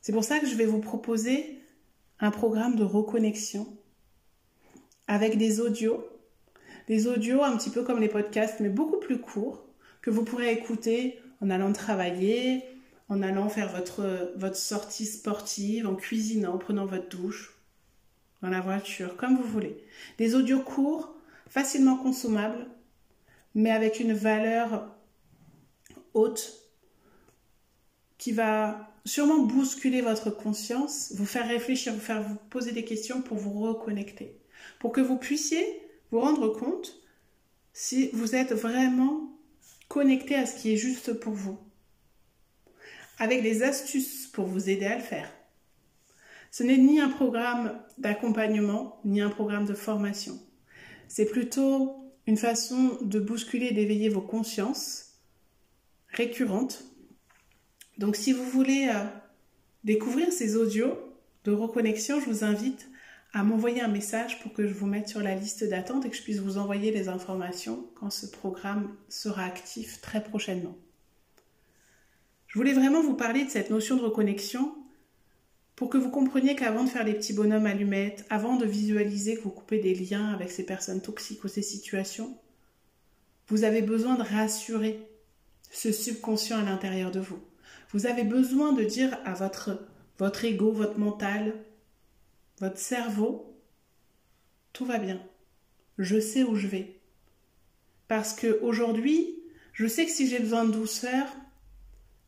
C'est 0.00 0.12
pour 0.12 0.25
ça 0.25 0.40
que 0.40 0.47
je 0.47 0.56
vais 0.56 0.66
vous 0.66 0.80
proposer 0.80 1.61
un 2.18 2.33
programme 2.33 2.75
de 2.75 2.85
reconnexion 2.85 3.76
avec 5.06 5.38
des 5.38 5.61
audios, 5.61 6.04
des 6.88 7.06
audios 7.06 7.45
un 7.45 7.56
petit 7.56 7.71
peu 7.71 7.85
comme 7.85 8.00
les 8.00 8.09
podcasts, 8.09 8.59
mais 8.59 8.71
beaucoup 8.71 8.99
plus 8.99 9.21
courts, 9.21 9.64
que 10.02 10.11
vous 10.11 10.25
pourrez 10.25 10.52
écouter 10.52 11.21
en 11.40 11.50
allant 11.50 11.73
travailler, 11.73 12.64
en 13.08 13.22
allant 13.22 13.48
faire 13.48 13.72
votre, 13.72 14.32
votre 14.36 14.56
sortie 14.56 15.06
sportive, 15.06 15.86
en 15.86 15.94
cuisinant, 15.94 16.54
en 16.54 16.58
prenant 16.58 16.86
votre 16.86 17.08
douche, 17.08 17.54
dans 18.42 18.48
la 18.48 18.60
voiture, 18.60 19.16
comme 19.16 19.36
vous 19.36 19.48
voulez. 19.48 19.76
Des 20.18 20.34
audios 20.34 20.60
courts, 20.60 21.14
facilement 21.48 21.96
consommables, 21.96 22.66
mais 23.54 23.70
avec 23.70 24.00
une 24.00 24.12
valeur 24.12 24.88
haute 26.14 26.52
qui 28.18 28.32
va 28.32 28.92
sûrement 29.04 29.38
bousculer 29.38 30.00
votre 30.00 30.30
conscience, 30.30 31.12
vous 31.14 31.26
faire 31.26 31.46
réfléchir, 31.46 31.92
vous 31.92 32.00
faire 32.00 32.22
vous 32.22 32.36
poser 32.50 32.72
des 32.72 32.84
questions 32.84 33.22
pour 33.22 33.36
vous 33.36 33.60
reconnecter 33.60 34.40
pour 34.78 34.92
que 34.92 35.00
vous 35.00 35.16
puissiez 35.16 35.64
vous 36.10 36.20
rendre 36.20 36.48
compte 36.48 37.00
si 37.72 38.10
vous 38.12 38.34
êtes 38.34 38.52
vraiment 38.52 39.32
connecté 39.88 40.34
à 40.34 40.46
ce 40.46 40.56
qui 40.56 40.72
est 40.72 40.76
juste 40.76 41.12
pour 41.12 41.32
vous, 41.32 41.58
avec 43.18 43.42
des 43.42 43.62
astuces 43.62 44.26
pour 44.26 44.46
vous 44.46 44.68
aider 44.68 44.87
à 44.87 44.96
le 44.96 45.02
faire. 45.02 45.30
Ce 46.50 46.62
n'est 46.62 46.78
ni 46.78 47.00
un 47.00 47.08
programme 47.08 47.78
d'accompagnement, 47.99 49.00
ni 49.04 49.20
un 49.20 49.30
programme 49.30 49.66
de 49.66 49.75
formation. 49.75 50.38
C'est 51.08 51.26
plutôt 51.26 51.96
une 52.26 52.37
façon 52.37 52.99
de 53.02 53.20
bousculer, 53.20 53.73
d'éveiller 53.73 54.08
vos 54.08 54.20
consciences 54.20 55.14
récurrentes. 56.08 56.85
Donc 57.99 58.16
si 58.16 58.32
vous 58.32 58.44
voulez 58.44 58.88
euh, 58.90 59.04
découvrir 59.85 60.32
ces 60.32 60.56
audios 60.56 60.99
de 61.44 61.52
reconnexion, 61.52 62.20
je 62.20 62.26
vous 62.26 62.44
invite 62.44 62.88
à 63.32 63.44
m'envoyer 63.44 63.82
un 63.82 63.88
message 63.88 64.40
pour 64.40 64.52
que 64.52 64.66
je 64.66 64.73
vous 64.73 64.87
mette 64.87 65.08
sur 65.08 65.20
la 65.20 65.35
liste 65.35 65.62
d'attente 65.62 66.06
et 66.06 66.11
que 66.11 66.16
je 66.16 66.23
puisse 66.23 66.38
vous 66.38 66.58
envoyer 66.58 66.90
les 66.90 67.08
informations 67.08 67.87
quand 67.94 68.11
ce 68.11 68.26
programme 68.26 68.96
sera 69.08 69.44
actif 69.44 70.00
très 70.00 70.23
prochainement. 70.23 70.75
Je 72.47 72.59
voulais 72.59 72.73
vraiment 72.73 73.03
vous 73.03 73.15
parler 73.15 73.45
de 73.45 73.50
cette 73.50 73.71
notion 73.71 73.97
de 73.97 74.03
reconnexion 74.03 74.75
pour 75.75 75.91
que 75.91 75.99
vous 75.99 76.11
compreniez 76.11 76.57
qu'avant 76.57 76.85
de 76.85 76.88
faire 76.88 77.05
les 77.05 77.15
petits 77.15 77.35
bonhommes 77.35 77.67
allumettes, 77.67 78.25
avant 78.31 78.57
de 78.57 78.65
visualiser 78.65 79.37
que 79.37 79.43
vous 79.43 79.50
coupez 79.50 79.79
des 79.79 79.95
liens 79.95 80.33
avec 80.33 80.50
ces 80.50 80.65
personnes 80.65 81.03
toxiques 81.03 81.45
ou 81.45 81.49
ces 81.49 81.62
situations, 81.62 82.38
vous 83.49 83.65
avez 83.65 83.83
besoin 83.83 84.15
de 84.15 84.23
rassurer 84.23 85.07
ce 85.71 85.93
subconscient 85.93 86.59
à 86.59 86.62
l'intérieur 86.62 87.11
de 87.11 87.21
vous. 87.21 87.38
Vous 87.93 88.07
avez 88.07 88.25
besoin 88.25 88.73
de 88.73 88.85
dire 88.85 89.19
à 89.25 89.35
votre, 89.35 89.87
votre 90.19 90.45
ego, 90.45 90.73
votre 90.73 90.99
mental, 90.99 91.55
votre 92.59 92.79
cerveau, 92.79 93.55
tout 94.73 94.87
va 94.87 94.99
bien. 94.99 95.21
Je 95.99 96.19
sais 96.19 96.43
où 96.43 96.57
je 96.57 96.67
vais. 96.67 96.99
Parce 98.09 98.35
que 98.35 98.61
aujourd'hui, 98.62 99.38
je 99.73 99.87
sais 99.87 100.07
que 100.07 100.11
si 100.11 100.26
j'ai 100.26 100.38
besoin 100.38 100.65
de 100.65 100.73
douceur, 100.73 101.26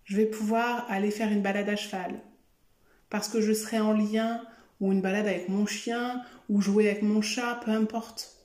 je 0.08 0.16
vais 0.16 0.26
pouvoir 0.26 0.90
aller 0.90 1.10
faire 1.10 1.30
une 1.30 1.42
balade 1.42 1.68
à 1.68 1.76
cheval. 1.76 2.18
Parce 3.10 3.28
que 3.28 3.42
je 3.42 3.52
serai 3.52 3.78
en 3.78 3.92
lien 3.92 4.42
ou 4.80 4.90
une 4.90 5.02
balade 5.02 5.26
avec 5.26 5.50
mon 5.50 5.66
chien 5.66 6.22
ou 6.48 6.62
jouer 6.62 6.88
avec 6.88 7.02
mon 7.02 7.20
chat, 7.20 7.60
peu 7.62 7.70
importe. 7.70 8.38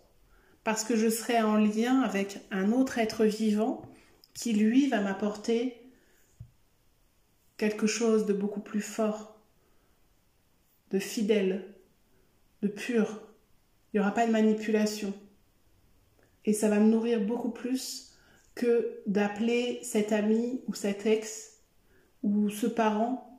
Parce 0.66 0.84
que 0.84 0.98
je 0.98 1.08
serai 1.08 1.42
en 1.42 1.56
lien 1.56 2.02
avec 2.02 2.40
un 2.52 2.74
autre 2.74 2.98
être 2.98 3.24
vivant 3.24 3.82
qui, 4.34 4.52
lui, 4.52 4.90
va 4.90 5.00
m'apporter 5.00 5.82
quelque 7.56 7.88
chose 7.88 8.26
de 8.26 8.34
beaucoup 8.34 8.62
plus 8.62 8.82
fort, 8.82 9.40
de 10.92 11.00
fidèle, 11.00 11.74
de 12.62 12.68
pur. 12.68 13.22
Il 13.94 13.98
n'y 13.98 14.00
aura 14.02 14.14
pas 14.14 14.28
de 14.28 14.32
manipulation. 14.34 15.14
Et 16.44 16.52
ça 16.52 16.68
va 16.68 16.80
me 16.80 16.90
nourrir 16.90 17.22
beaucoup 17.22 17.52
plus 17.52 18.18
que 18.54 19.02
d'appeler 19.08 19.80
cet 19.82 20.12
ami 20.12 20.62
ou 20.68 20.74
cet 20.74 21.06
ex 21.06 21.53
ou 22.24 22.50
ce 22.50 22.68
parent 22.68 23.30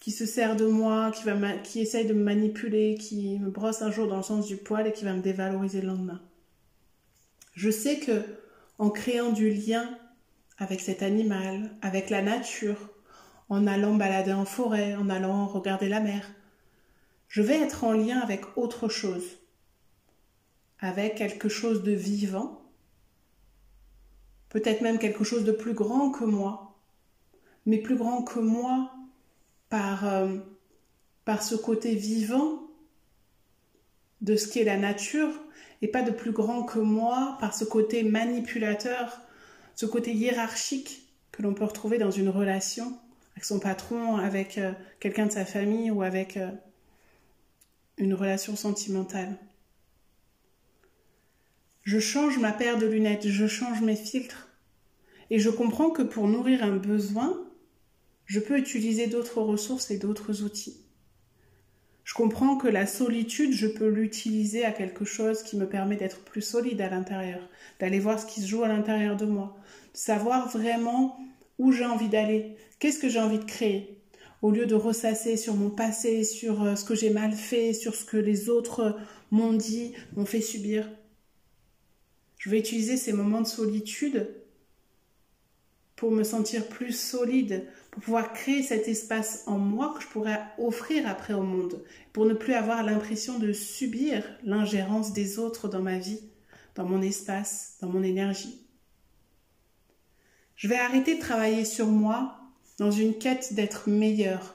qui 0.00 0.10
se 0.10 0.26
sert 0.26 0.56
de 0.56 0.66
moi, 0.66 1.12
qui, 1.12 1.24
va 1.24 1.36
essaye 1.76 2.06
de 2.06 2.14
me 2.14 2.24
manipuler, 2.24 2.96
qui 2.96 3.38
me 3.38 3.50
brosse 3.50 3.82
un 3.82 3.90
jour 3.90 4.08
dans 4.08 4.16
le 4.16 4.22
sens 4.22 4.46
du 4.46 4.56
poil 4.56 4.86
et 4.86 4.92
qui 4.92 5.04
va 5.04 5.12
me 5.12 5.20
dévaloriser 5.20 5.82
le 5.82 5.88
lendemain. 5.88 6.20
Je 7.54 7.70
sais 7.70 7.98
que 7.98 8.24
en 8.78 8.88
créant 8.88 9.30
du 9.30 9.50
lien 9.50 9.98
avec 10.56 10.80
cet 10.80 11.02
animal, 11.02 11.70
avec 11.82 12.08
la 12.08 12.22
nature, 12.22 12.88
en 13.50 13.66
allant 13.66 13.94
balader 13.94 14.32
en 14.32 14.46
forêt, 14.46 14.94
en 14.94 15.10
allant 15.10 15.46
regarder 15.46 15.88
la 15.88 16.00
mer, 16.00 16.30
je 17.28 17.42
vais 17.42 17.60
être 17.60 17.84
en 17.84 17.92
lien 17.92 18.18
avec 18.20 18.56
autre 18.56 18.88
chose, 18.88 19.38
avec 20.78 21.16
quelque 21.16 21.50
chose 21.50 21.82
de 21.82 21.92
vivant, 21.92 22.62
peut-être 24.48 24.80
même 24.80 24.98
quelque 24.98 25.24
chose 25.24 25.44
de 25.44 25.52
plus 25.52 25.74
grand 25.74 26.10
que 26.10 26.24
moi, 26.24 26.69
mais 27.66 27.78
plus 27.78 27.96
grand 27.96 28.22
que 28.22 28.38
moi 28.38 28.90
par, 29.68 30.06
euh, 30.06 30.36
par 31.24 31.42
ce 31.42 31.54
côté 31.54 31.94
vivant 31.94 32.62
de 34.20 34.36
ce 34.36 34.48
qu'est 34.48 34.64
la 34.64 34.76
nature, 34.76 35.30
et 35.82 35.88
pas 35.88 36.02
de 36.02 36.10
plus 36.10 36.32
grand 36.32 36.62
que 36.62 36.78
moi 36.78 37.36
par 37.40 37.54
ce 37.54 37.64
côté 37.64 38.02
manipulateur, 38.02 39.20
ce 39.74 39.86
côté 39.86 40.12
hiérarchique 40.12 41.08
que 41.32 41.42
l'on 41.42 41.54
peut 41.54 41.64
retrouver 41.64 41.98
dans 41.98 42.10
une 42.10 42.28
relation 42.28 42.98
avec 43.32 43.44
son 43.44 43.60
patron, 43.60 44.16
avec 44.16 44.58
euh, 44.58 44.72
quelqu'un 44.98 45.26
de 45.26 45.32
sa 45.32 45.44
famille 45.44 45.90
ou 45.90 46.02
avec... 46.02 46.36
Euh, 46.36 46.50
une 48.00 48.14
relation 48.14 48.56
sentimentale. 48.56 49.36
Je 51.82 51.98
change 51.98 52.38
ma 52.38 52.52
paire 52.52 52.78
de 52.78 52.86
lunettes, 52.86 53.28
je 53.28 53.46
change 53.46 53.82
mes 53.82 53.96
filtres. 53.96 54.48
Et 55.30 55.38
je 55.38 55.50
comprends 55.50 55.90
que 55.90 56.02
pour 56.02 56.26
nourrir 56.26 56.64
un 56.64 56.76
besoin, 56.76 57.38
je 58.30 58.38
peux 58.38 58.56
utiliser 58.56 59.08
d'autres 59.08 59.40
ressources 59.40 59.90
et 59.90 59.98
d'autres 59.98 60.44
outils. 60.44 60.76
Je 62.04 62.14
comprends 62.14 62.56
que 62.56 62.68
la 62.68 62.86
solitude, 62.86 63.52
je 63.52 63.66
peux 63.66 63.88
l'utiliser 63.88 64.64
à 64.64 64.70
quelque 64.70 65.04
chose 65.04 65.42
qui 65.42 65.56
me 65.56 65.68
permet 65.68 65.96
d'être 65.96 66.20
plus 66.20 66.40
solide 66.40 66.80
à 66.80 66.88
l'intérieur, 66.88 67.40
d'aller 67.80 67.98
voir 67.98 68.20
ce 68.20 68.26
qui 68.26 68.40
se 68.40 68.46
joue 68.46 68.62
à 68.62 68.68
l'intérieur 68.68 69.16
de 69.16 69.26
moi, 69.26 69.56
de 69.94 69.98
savoir 69.98 70.48
vraiment 70.48 71.18
où 71.58 71.72
j'ai 71.72 71.84
envie 71.84 72.08
d'aller, 72.08 72.54
qu'est-ce 72.78 73.00
que 73.00 73.08
j'ai 73.08 73.18
envie 73.18 73.40
de 73.40 73.44
créer 73.44 73.98
au 74.42 74.52
lieu 74.52 74.66
de 74.66 74.76
ressasser 74.76 75.36
sur 75.36 75.56
mon 75.56 75.70
passé, 75.70 76.22
sur 76.22 76.62
euh, 76.62 76.76
ce 76.76 76.84
que 76.84 76.94
j'ai 76.94 77.10
mal 77.10 77.32
fait, 77.32 77.72
sur 77.72 77.96
ce 77.96 78.04
que 78.04 78.16
les 78.16 78.48
autres 78.48 78.96
m'ont 79.32 79.54
dit, 79.54 79.92
m'ont 80.14 80.24
fait 80.24 80.40
subir. 80.40 80.88
Je 82.38 82.48
vais 82.48 82.60
utiliser 82.60 82.96
ces 82.96 83.12
moments 83.12 83.40
de 83.40 83.48
solitude 83.48 84.28
pour 86.00 86.12
me 86.12 86.24
sentir 86.24 86.66
plus 86.66 86.98
solide, 86.98 87.66
pour 87.90 88.02
pouvoir 88.02 88.32
créer 88.32 88.62
cet 88.62 88.86
espace 88.88 89.42
en 89.46 89.58
moi 89.58 89.92
que 89.96 90.02
je 90.02 90.08
pourrais 90.08 90.40
offrir 90.58 91.08
après 91.08 91.34
au 91.34 91.42
monde, 91.42 91.82
pour 92.12 92.24
ne 92.24 92.34
plus 92.34 92.54
avoir 92.54 92.82
l'impression 92.82 93.38
de 93.38 93.52
subir 93.52 94.24
l'ingérence 94.44 95.12
des 95.12 95.38
autres 95.38 95.68
dans 95.68 95.82
ma 95.82 95.98
vie, 95.98 96.20
dans 96.76 96.84
mon 96.84 97.02
espace, 97.02 97.76
dans 97.80 97.88
mon 97.88 98.02
énergie. 98.02 98.64
Je 100.54 100.68
vais 100.68 100.78
arrêter 100.78 101.16
de 101.16 101.20
travailler 101.20 101.64
sur 101.64 101.86
moi 101.86 102.38
dans 102.78 102.90
une 102.90 103.18
quête 103.18 103.54
d'être 103.54 103.88
meilleur, 103.88 104.54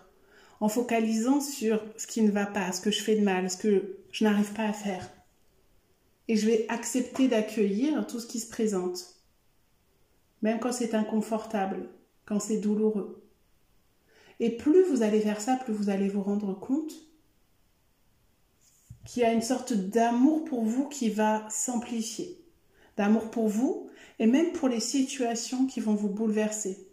en 0.60 0.70
focalisant 0.70 1.42
sur 1.42 1.84
ce 1.98 2.08
qui 2.08 2.22
ne 2.22 2.32
va 2.32 2.46
pas, 2.46 2.72
ce 2.72 2.82
que 2.82 2.92
je 2.92 3.02
fais 3.02 3.16
de 3.16 3.24
mal, 3.24 3.50
ce 3.50 3.58
que 3.58 3.98
je 4.12 4.24
n'arrive 4.24 4.54
pas 4.54 4.68
à 4.68 4.74
faire. 4.74 5.10
Et 6.28 6.38
je 6.38 6.48
vais 6.48 6.66
accepter 6.70 7.28
d'accueillir 7.28 8.08
tout 8.08 8.20
ce 8.20 8.28
qui 8.28 8.40
se 8.40 8.50
présente, 8.50 9.16
même 10.42 10.60
quand 10.60 10.72
c'est 10.72 10.96
inconfortable, 10.96 11.90
quand 12.26 12.40
c'est 12.40 12.58
douloureux. 12.58 13.25
Et 14.40 14.50
plus 14.58 14.84
vous 14.84 15.02
allez 15.02 15.22
faire 15.22 15.42
ça, 15.42 15.56
plus 15.56 15.74
vous 15.74 15.90
allez 15.90 16.10
vous 16.10 16.22
rendre 16.22 16.54
compte 16.54 16.94
qu'il 19.06 19.22
y 19.22 19.26
a 19.26 19.32
une 19.32 19.42
sorte 19.42 19.74
d'amour 19.74 20.44
pour 20.46 20.66
vous 20.66 20.90
qui 20.90 21.10
va 21.10 21.48
s'amplifier. 21.50 22.42
D'amour 22.98 23.30
pour 23.30 23.48
vous 23.48 23.90
et 24.20 24.26
même 24.26 24.52
pour 24.54 24.68
les 24.68 24.80
situations 24.80 25.68
qui 25.68 25.80
vont 25.80 25.96
vous 25.96 26.10
bouleverser. 26.10 26.88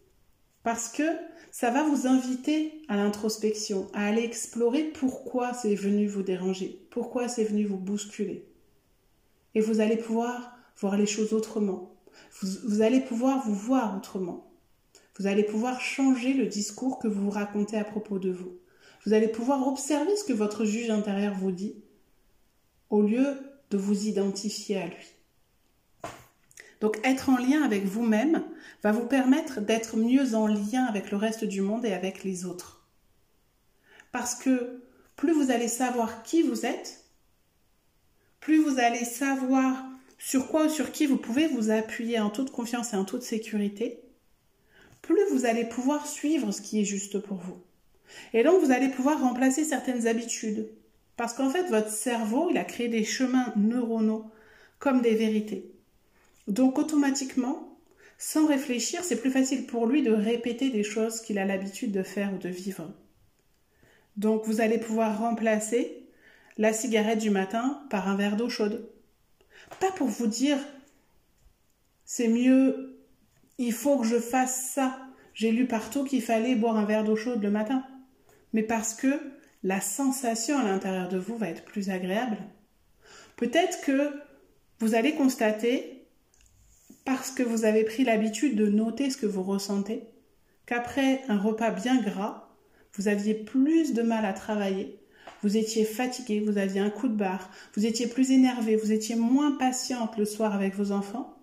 Parce 0.62 0.88
que 0.88 1.02
ça 1.50 1.70
va 1.70 1.82
vous 1.82 2.06
inviter 2.06 2.82
à 2.88 2.96
l'introspection, 2.96 3.88
à 3.92 4.06
aller 4.06 4.22
explorer 4.22 4.84
pourquoi 4.84 5.52
c'est 5.52 5.74
venu 5.74 6.06
vous 6.06 6.22
déranger, 6.22 6.86
pourquoi 6.90 7.28
c'est 7.28 7.44
venu 7.44 7.64
vous 7.64 7.78
bousculer. 7.78 8.46
Et 9.54 9.60
vous 9.60 9.80
allez 9.80 9.96
pouvoir 9.96 10.56
voir 10.78 10.96
les 10.96 11.06
choses 11.06 11.32
autrement. 11.32 11.94
Vous, 12.40 12.48
vous, 12.64 12.82
allez 12.82 13.00
pouvoir 13.00 13.44
vous 13.46 13.54
voir 13.54 13.96
autrement. 13.96 14.51
Vous 15.18 15.26
allez 15.26 15.42
pouvoir 15.42 15.80
changer 15.80 16.32
le 16.32 16.46
discours 16.46 16.98
que 16.98 17.08
vous 17.08 17.24
vous 17.24 17.30
racontez 17.30 17.76
à 17.76 17.84
propos 17.84 18.18
de 18.18 18.30
vous. 18.30 18.58
Vous 19.04 19.12
allez 19.12 19.28
pouvoir 19.28 19.66
observer 19.66 20.16
ce 20.16 20.24
que 20.24 20.32
votre 20.32 20.64
juge 20.64 20.90
intérieur 20.90 21.34
vous 21.34 21.52
dit 21.52 21.76
au 22.88 23.02
lieu 23.02 23.36
de 23.70 23.76
vous 23.76 24.06
identifier 24.06 24.76
à 24.76 24.86
lui. 24.86 25.12
Donc 26.80 26.98
être 27.04 27.28
en 27.28 27.38
lien 27.38 27.62
avec 27.62 27.84
vous-même 27.84 28.44
va 28.82 28.92
vous 28.92 29.06
permettre 29.06 29.60
d'être 29.60 29.96
mieux 29.96 30.34
en 30.34 30.46
lien 30.46 30.84
avec 30.84 31.10
le 31.10 31.16
reste 31.16 31.44
du 31.44 31.60
monde 31.60 31.84
et 31.84 31.92
avec 31.92 32.24
les 32.24 32.44
autres. 32.44 32.86
Parce 34.10 34.34
que 34.34 34.82
plus 35.16 35.32
vous 35.32 35.50
allez 35.50 35.68
savoir 35.68 36.22
qui 36.22 36.42
vous 36.42 36.66
êtes, 36.66 37.04
plus 38.40 38.58
vous 38.58 38.78
allez 38.78 39.04
savoir 39.04 39.84
sur 40.18 40.48
quoi 40.48 40.66
ou 40.66 40.68
sur 40.68 40.92
qui 40.92 41.06
vous 41.06 41.16
pouvez 41.16 41.46
vous 41.46 41.70
appuyer 41.70 42.18
en 42.18 42.30
toute 42.30 42.50
confiance 42.50 42.92
et 42.92 42.96
en 42.96 43.04
toute 43.04 43.22
sécurité, 43.22 44.02
plus 45.02 45.24
vous 45.32 45.44
allez 45.44 45.64
pouvoir 45.64 46.06
suivre 46.06 46.52
ce 46.52 46.62
qui 46.62 46.80
est 46.80 46.84
juste 46.84 47.18
pour 47.18 47.36
vous. 47.36 47.60
Et 48.32 48.42
donc 48.42 48.62
vous 48.62 48.70
allez 48.70 48.88
pouvoir 48.88 49.20
remplacer 49.20 49.64
certaines 49.64 50.06
habitudes. 50.06 50.70
Parce 51.16 51.34
qu'en 51.34 51.50
fait, 51.50 51.64
votre 51.64 51.90
cerveau, 51.90 52.48
il 52.50 52.56
a 52.56 52.64
créé 52.64 52.88
des 52.88 53.04
chemins 53.04 53.52
neuronaux 53.56 54.30
comme 54.78 55.02
des 55.02 55.14
vérités. 55.14 55.70
Donc 56.48 56.78
automatiquement, 56.78 57.78
sans 58.18 58.46
réfléchir, 58.46 59.04
c'est 59.04 59.20
plus 59.20 59.30
facile 59.30 59.66
pour 59.66 59.86
lui 59.86 60.02
de 60.02 60.12
répéter 60.12 60.70
des 60.70 60.84
choses 60.84 61.20
qu'il 61.20 61.38
a 61.38 61.44
l'habitude 61.44 61.92
de 61.92 62.02
faire 62.02 62.32
ou 62.34 62.38
de 62.38 62.48
vivre. 62.48 62.90
Donc 64.16 64.44
vous 64.46 64.60
allez 64.60 64.78
pouvoir 64.78 65.18
remplacer 65.18 66.06
la 66.58 66.72
cigarette 66.72 67.18
du 67.18 67.30
matin 67.30 67.82
par 67.90 68.08
un 68.08 68.16
verre 68.16 68.36
d'eau 68.36 68.48
chaude. 68.48 68.88
Pas 69.80 69.90
pour 69.92 70.08
vous 70.08 70.26
dire 70.26 70.58
c'est 72.04 72.28
mieux, 72.28 72.91
il 73.58 73.72
faut 73.72 73.98
que 73.98 74.06
je 74.06 74.18
fasse 74.18 74.70
ça. 74.74 74.98
J'ai 75.34 75.50
lu 75.50 75.66
partout 75.66 76.04
qu'il 76.04 76.22
fallait 76.22 76.54
boire 76.54 76.76
un 76.76 76.84
verre 76.84 77.04
d'eau 77.04 77.16
chaude 77.16 77.42
le 77.42 77.50
matin. 77.50 77.84
Mais 78.52 78.62
parce 78.62 78.94
que 78.94 79.20
la 79.62 79.80
sensation 79.80 80.58
à 80.58 80.64
l'intérieur 80.64 81.08
de 81.08 81.18
vous 81.18 81.36
va 81.36 81.48
être 81.48 81.64
plus 81.64 81.90
agréable. 81.90 82.38
Peut-être 83.36 83.80
que 83.82 84.12
vous 84.80 84.94
allez 84.94 85.14
constater 85.14 86.06
parce 87.04 87.30
que 87.30 87.42
vous 87.42 87.64
avez 87.64 87.84
pris 87.84 88.04
l'habitude 88.04 88.56
de 88.56 88.66
noter 88.66 89.10
ce 89.10 89.16
que 89.16 89.26
vous 89.26 89.42
ressentez, 89.42 90.04
qu'après 90.66 91.22
un 91.28 91.38
repas 91.38 91.70
bien 91.70 92.00
gras, 92.00 92.48
vous 92.94 93.08
aviez 93.08 93.34
plus 93.34 93.94
de 93.94 94.02
mal 94.02 94.24
à 94.24 94.32
travailler, 94.32 95.00
vous 95.42 95.56
étiez 95.56 95.84
fatigué, 95.84 96.40
vous 96.40 96.58
aviez 96.58 96.80
un 96.80 96.90
coup 96.90 97.08
de 97.08 97.16
barre, 97.16 97.50
vous 97.74 97.86
étiez 97.86 98.06
plus 98.06 98.30
énervé, 98.30 98.76
vous 98.76 98.92
étiez 98.92 99.16
moins 99.16 99.52
patiente 99.52 100.16
le 100.16 100.24
soir 100.24 100.54
avec 100.54 100.74
vos 100.74 100.92
enfants, 100.92 101.36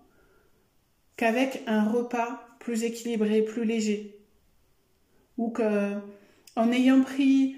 qu'avec 1.20 1.62
un 1.66 1.84
repas 1.84 2.40
plus 2.60 2.82
équilibré, 2.82 3.42
plus 3.42 3.66
léger. 3.66 4.18
Ou 5.36 5.50
que, 5.50 5.92
en 6.56 6.72
ayant 6.72 7.02
pris 7.02 7.56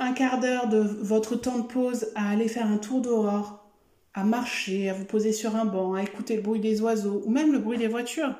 un 0.00 0.12
quart 0.12 0.40
d'heure 0.40 0.68
de 0.68 0.78
votre 0.80 1.36
temps 1.36 1.60
de 1.60 1.66
pause 1.68 2.08
à 2.16 2.28
aller 2.28 2.48
faire 2.48 2.66
un 2.66 2.78
tour 2.78 3.00
dehors, 3.00 3.70
à 4.14 4.24
marcher, 4.24 4.90
à 4.90 4.94
vous 4.94 5.04
poser 5.04 5.32
sur 5.32 5.54
un 5.54 5.64
banc, 5.64 5.94
à 5.94 6.02
écouter 6.02 6.34
le 6.34 6.42
bruit 6.42 6.58
des 6.58 6.80
oiseaux, 6.80 7.22
ou 7.24 7.30
même 7.30 7.52
le 7.52 7.60
bruit 7.60 7.78
des 7.78 7.86
voitures, 7.86 8.34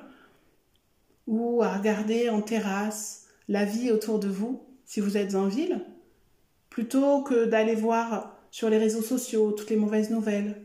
ou 1.29 1.63
à 1.63 1.77
regarder 1.77 2.29
en 2.29 2.41
terrasse 2.41 3.29
la 3.47 3.65
vie 3.65 3.93
autour 3.93 4.19
de 4.19 4.29
vous, 4.29 4.61
si 4.87 4.99
vous 4.99 5.17
êtes 5.17 5.37
en 5.37 5.47
ville, 5.47 5.85
plutôt 6.69 7.23
que 7.23 7.45
d'aller 7.45 7.77
voir 7.77 8.37
sur 8.51 8.71
les 8.71 8.79
réseaux 8.79 9.03
sociaux 9.03 9.53
toutes 9.53 9.71
les 9.71 9.77
mauvaises 9.77 10.11
nouvelles, 10.11 10.63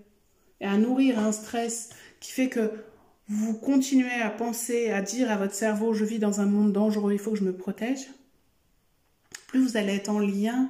et 0.62 0.66
à 0.66 0.80
nourrir 0.80 1.20
un 1.20 1.32
stress 1.32 1.90
qui 2.20 2.32
fait 2.32 2.50
que 2.50 2.72
vous 3.32 3.54
continuez 3.54 4.22
à 4.22 4.30
penser, 4.30 4.92
à 4.92 5.02
dire 5.02 5.32
à 5.32 5.38
votre 5.38 5.54
cerveau 5.54 5.94
je 5.94 6.04
vis 6.04 6.20
dans 6.20 6.42
un 6.42 6.46
monde 6.46 6.74
dangereux, 6.74 7.14
il 7.14 7.20
faut 7.20 7.32
que 7.32 7.38
je 7.38 7.46
me 7.46 7.56
protège, 7.56 8.08
plus 9.48 9.64
vous 9.66 9.78
allez 9.78 9.94
être 9.94 10.10
en 10.10 10.20
lien 10.20 10.70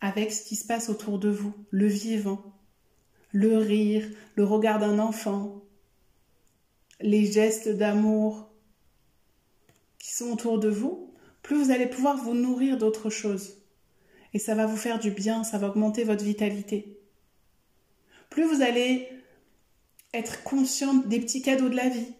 avec 0.00 0.32
ce 0.32 0.42
qui 0.42 0.56
se 0.56 0.66
passe 0.66 0.88
autour 0.88 1.18
de 1.18 1.28
vous, 1.28 1.52
le 1.70 1.86
vivant, 1.86 2.42
le 3.32 3.58
rire, 3.58 4.08
le 4.34 4.44
regard 4.44 4.78
d'un 4.78 4.98
enfant, 4.98 5.62
les 7.02 7.30
gestes 7.30 7.68
d'amour 7.68 8.48
qui 9.98 10.14
sont 10.14 10.32
autour 10.32 10.58
de 10.58 10.70
vous, 10.70 11.12
plus 11.42 11.62
vous 11.62 11.70
allez 11.70 11.86
pouvoir 11.86 12.16
vous 12.16 12.34
nourrir 12.34 12.78
d'autres 12.78 13.10
choses. 13.10 13.58
Et 14.32 14.38
ça 14.38 14.54
va 14.54 14.64
vous 14.64 14.76
faire 14.76 15.00
du 15.00 15.10
bien, 15.10 15.44
ça 15.44 15.58
va 15.58 15.68
augmenter 15.68 16.04
votre 16.04 16.24
vitalité. 16.24 16.98
Plus 18.30 18.44
vous 18.44 18.62
allez 18.62 19.06
être 20.12 20.42
conscient 20.42 20.94
des 20.94 21.20
petits 21.20 21.42
cadeaux 21.42 21.68
de 21.68 21.76
la 21.76 21.88
vie, 21.88 22.14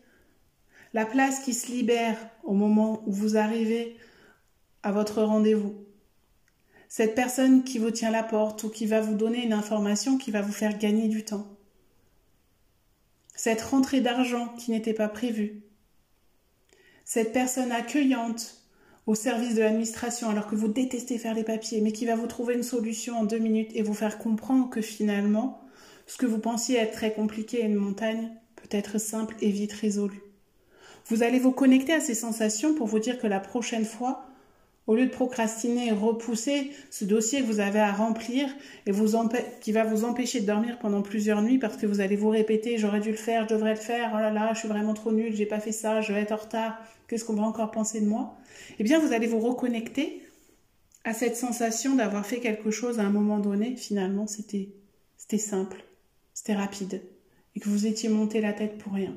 la 0.93 1.07
place 1.07 1.41
qui 1.41 1.55
se 1.55 1.71
libère 1.71 2.17
au 2.45 2.53
moment 2.53 3.03
où 3.07 3.13
vous 3.13 3.37
arrivez 3.37 3.97
à 4.83 4.93
votre 4.93 5.23
rendez-vous, 5.23 5.75
cette 6.89 7.15
personne 7.15 7.63
qui 7.63 7.79
vous 7.79 7.93
tient 7.93 8.11
la 8.11 8.25
porte 8.25 8.65
ou 8.65 8.69
qui 8.69 8.87
va 8.87 9.01
vous 9.01 9.15
donner 9.15 9.45
une 9.45 9.53
information 9.53 10.19
qui 10.19 10.33
va 10.33 10.43
vous 10.43 10.53
faire 10.53 10.77
gagner 10.77 11.07
du 11.07 11.25
temps. 11.25 11.47
Cette 13.37 13.63
rentrée 13.63 14.01
d'argent 14.01 14.49
qui 14.59 14.73
n'était 14.73 14.93
pas 14.93 15.09
prévue. 15.09 15.63
Cette 17.05 17.33
personne 17.33 17.71
accueillante 17.71 18.65
au 19.07 19.15
service 19.15 19.55
de 19.55 19.61
l'administration 19.61 20.31
alors 20.31 20.49
que 20.49 20.57
vous 20.57 20.69
détestez 20.69 21.17
faire 21.17 21.35
les 21.35 21.45
papiers, 21.45 21.81
mais 21.81 21.93
qui 21.93 22.07
va 22.07 22.17
vous 22.17 22.27
trouver 22.27 22.55
une 22.55 22.63
solution 22.65 23.19
en 23.19 23.25
deux 23.25 23.39
minutes 23.39 23.71
et 23.75 23.83
vous 23.83 23.95
faire 23.95 24.19
comprendre 24.19 24.69
que 24.69 24.81
finalement, 24.81 25.63
ce 26.11 26.19
que 26.19 26.27
vous 26.27 26.41
pensiez 26.41 26.77
être 26.77 26.91
très 26.91 27.13
compliqué 27.13 27.63
à 27.63 27.67
une 27.67 27.77
montagne 27.77 28.33
peut 28.57 28.77
être 28.77 28.99
simple 28.99 29.37
et 29.41 29.51
vite 29.51 29.73
résolu. 29.73 30.21
Vous 31.07 31.23
allez 31.23 31.39
vous 31.39 31.53
connecter 31.53 31.93
à 31.93 32.01
ces 32.01 32.17
sensations 32.17 32.75
pour 32.75 32.89
vous 32.89 32.99
dire 32.99 33.21
que 33.21 33.29
la 33.29 33.39
prochaine 33.39 33.85
fois, 33.85 34.25
au 34.89 34.97
lieu 34.97 35.07
de 35.07 35.13
procrastiner 35.13 35.87
et 35.87 35.93
repousser 35.93 36.73
ce 36.91 37.05
dossier 37.05 37.43
que 37.43 37.47
vous 37.47 37.61
avez 37.61 37.79
à 37.79 37.93
remplir 37.93 38.49
et 38.87 38.93
qui 39.61 39.71
va 39.71 39.85
vous 39.85 40.05
empêcher 40.05 40.41
de 40.41 40.47
dormir 40.47 40.81
pendant 40.81 41.01
plusieurs 41.01 41.43
nuits 41.43 41.59
parce 41.59 41.77
que 41.77 41.87
vous 41.87 42.01
allez 42.01 42.17
vous 42.17 42.31
répéter 42.31 42.77
j'aurais 42.77 42.99
dû 42.99 43.13
le 43.13 43.17
faire, 43.17 43.49
je 43.49 43.55
devrais 43.55 43.75
le 43.75 43.81
faire, 43.81 44.11
oh 44.13 44.19
là 44.19 44.33
là, 44.33 44.53
je 44.53 44.59
suis 44.59 44.69
vraiment 44.69 44.95
trop 44.95 45.13
nulle, 45.13 45.37
j'ai 45.37 45.47
pas 45.47 45.61
fait 45.61 45.71
ça, 45.71 46.01
je 46.01 46.13
vais 46.13 46.23
être 46.23 46.33
en 46.33 46.39
retard, 46.39 46.77
qu'est-ce 47.07 47.25
qu'on 47.25 47.35
va 47.35 47.45
encore 47.45 47.71
penser 47.71 48.01
de 48.01 48.07
moi? 48.07 48.37
Eh 48.81 48.83
bien, 48.83 48.99
vous 48.99 49.13
allez 49.13 49.29
vous 49.29 49.39
reconnecter 49.39 50.25
à 51.05 51.15
cette 51.15 51.37
sensation 51.37 51.95
d'avoir 51.95 52.27
fait 52.27 52.41
quelque 52.41 52.73
chose 52.73 52.99
à 52.99 53.03
un 53.05 53.11
moment 53.11 53.39
donné, 53.39 53.77
finalement, 53.77 54.27
c'était 54.27 54.73
simple, 55.39 55.85
c'était 56.41 56.55
rapide 56.55 57.03
et 57.55 57.61
que 57.61 57.69
vous 57.69 57.85
étiez 57.87 58.09
monté 58.09 58.41
la 58.41 58.55
tête 58.55 58.79
pour 58.79 58.95
rien. 58.95 59.15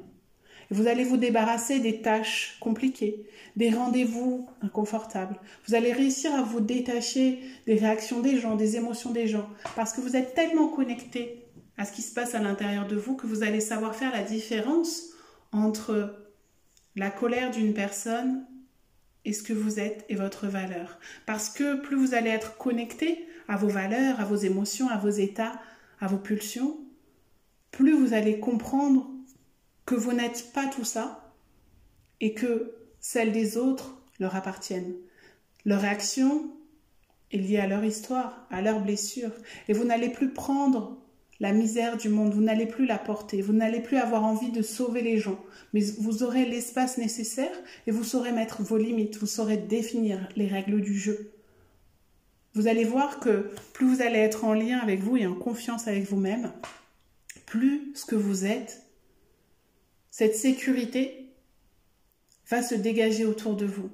Vous 0.70 0.88
allez 0.88 1.06
vous 1.06 1.16
débarrasser 1.16 1.80
des 1.80 2.02
tâches 2.02 2.58
compliquées, 2.60 3.26
des 3.56 3.70
rendez-vous 3.70 4.50
inconfortables. 4.62 5.40
Vous 5.66 5.74
allez 5.74 5.94
réussir 5.94 6.36
à 6.36 6.42
vous 6.42 6.60
détacher 6.60 7.40
des 7.66 7.76
réactions 7.76 8.20
des 8.20 8.42
gens, 8.42 8.58
des 8.58 8.76
émotions 8.76 9.12
des 9.12 9.28
gens, 9.28 9.50
parce 9.78 9.94
que 9.94 10.02
vous 10.02 10.18
êtes 10.18 10.34
tellement 10.34 10.68
connecté 10.68 11.46
à 11.78 11.86
ce 11.86 11.94
qui 11.94 12.02
se 12.02 12.14
passe 12.14 12.36
à 12.36 12.40
l'intérieur 12.40 12.88
de 12.88 12.98
vous 12.98 13.16
que 13.16 13.26
vous 13.26 13.42
allez 13.42 13.62
savoir 13.62 13.96
faire 13.96 14.12
la 14.12 14.24
différence 14.24 15.04
entre 15.54 16.28
la 16.98 17.10
colère 17.10 17.52
d'une 17.52 17.74
personne 17.74 18.46
et 19.24 19.32
ce 19.32 19.44
que 19.44 19.54
vous 19.54 19.80
êtes 19.80 20.04
et 20.10 20.16
votre 20.16 20.48
valeur. 20.48 21.00
Parce 21.26 21.50
que 21.50 21.80
plus 21.80 21.96
vous 21.96 22.16
allez 22.16 22.32
être 22.32 22.58
connecté 22.58 23.26
à 23.48 23.56
vos 23.56 23.70
valeurs, 23.70 24.20
à 24.20 24.26
vos 24.26 24.36
émotions, 24.36 24.90
à 24.90 24.98
vos 24.98 25.10
états, 25.10 25.54
à 26.02 26.08
vos 26.08 26.18
pulsions, 26.18 26.83
plus 27.74 27.94
vous 27.94 28.14
allez 28.14 28.40
comprendre 28.40 29.10
que 29.86 29.96
vous 29.96 30.14
n'êtes 30.14 30.52
pas 30.54 30.68
tout 30.68 30.86
ça 30.86 31.34
et 32.22 32.34
que 32.34 32.76
celles 33.00 33.34
des 33.34 33.58
autres 33.58 33.98
leur 34.20 34.36
appartiennent. 34.36 34.94
Leur 35.66 35.82
réaction 35.82 36.52
est 37.32 37.38
liée 37.38 37.58
à 37.58 37.68
leur 37.68 37.84
histoire, 37.84 38.48
à 38.52 38.62
leurs 38.62 38.80
blessures. 38.80 39.34
Et 39.68 39.74
vous 39.74 39.86
n'allez 39.86 40.10
plus 40.10 40.30
prendre 40.30 41.02
la 41.40 41.52
misère 41.52 41.98
du 41.98 42.10
monde, 42.10 42.32
vous 42.32 42.42
n'allez 42.42 42.68
plus 42.68 42.86
la 42.86 43.00
porter, 43.00 43.42
vous 43.42 43.54
n'allez 43.54 43.82
plus 43.82 43.98
avoir 43.98 44.24
envie 44.24 44.52
de 44.52 44.62
sauver 44.62 45.02
les 45.02 45.18
gens, 45.18 45.40
mais 45.74 45.82
vous 46.00 46.22
aurez 46.22 46.46
l'espace 46.46 47.00
nécessaire 47.00 47.52
et 47.88 47.92
vous 47.92 48.04
saurez 48.04 48.32
mettre 48.32 48.62
vos 48.62 48.78
limites, 48.78 49.18
vous 49.18 49.26
saurez 49.26 49.58
définir 49.58 50.30
les 50.36 50.48
règles 50.48 50.80
du 50.80 50.98
jeu. 50.98 51.32
vous 52.54 52.68
allez 52.68 52.84
voir 52.86 53.20
que 53.20 53.50
plus 53.74 53.88
vous 53.88 54.02
allez 54.04 54.20
être 54.20 54.46
en 54.46 54.54
lien 54.54 54.78
avec 54.78 55.02
vous 55.02 55.18
et 55.18 55.26
en 55.26 55.34
confiance 55.34 55.88
avec 55.88 56.04
vous-même, 56.08 56.54
plus 57.54 57.92
ce 57.94 58.06
que 58.06 58.16
vous 58.16 58.46
êtes, 58.46 58.82
cette 60.10 60.36
sécurité 60.36 61.30
va 62.50 62.64
se 62.64 62.74
dégager 62.74 63.26
autour 63.26 63.56
de 63.56 63.68
vous. 63.68 63.92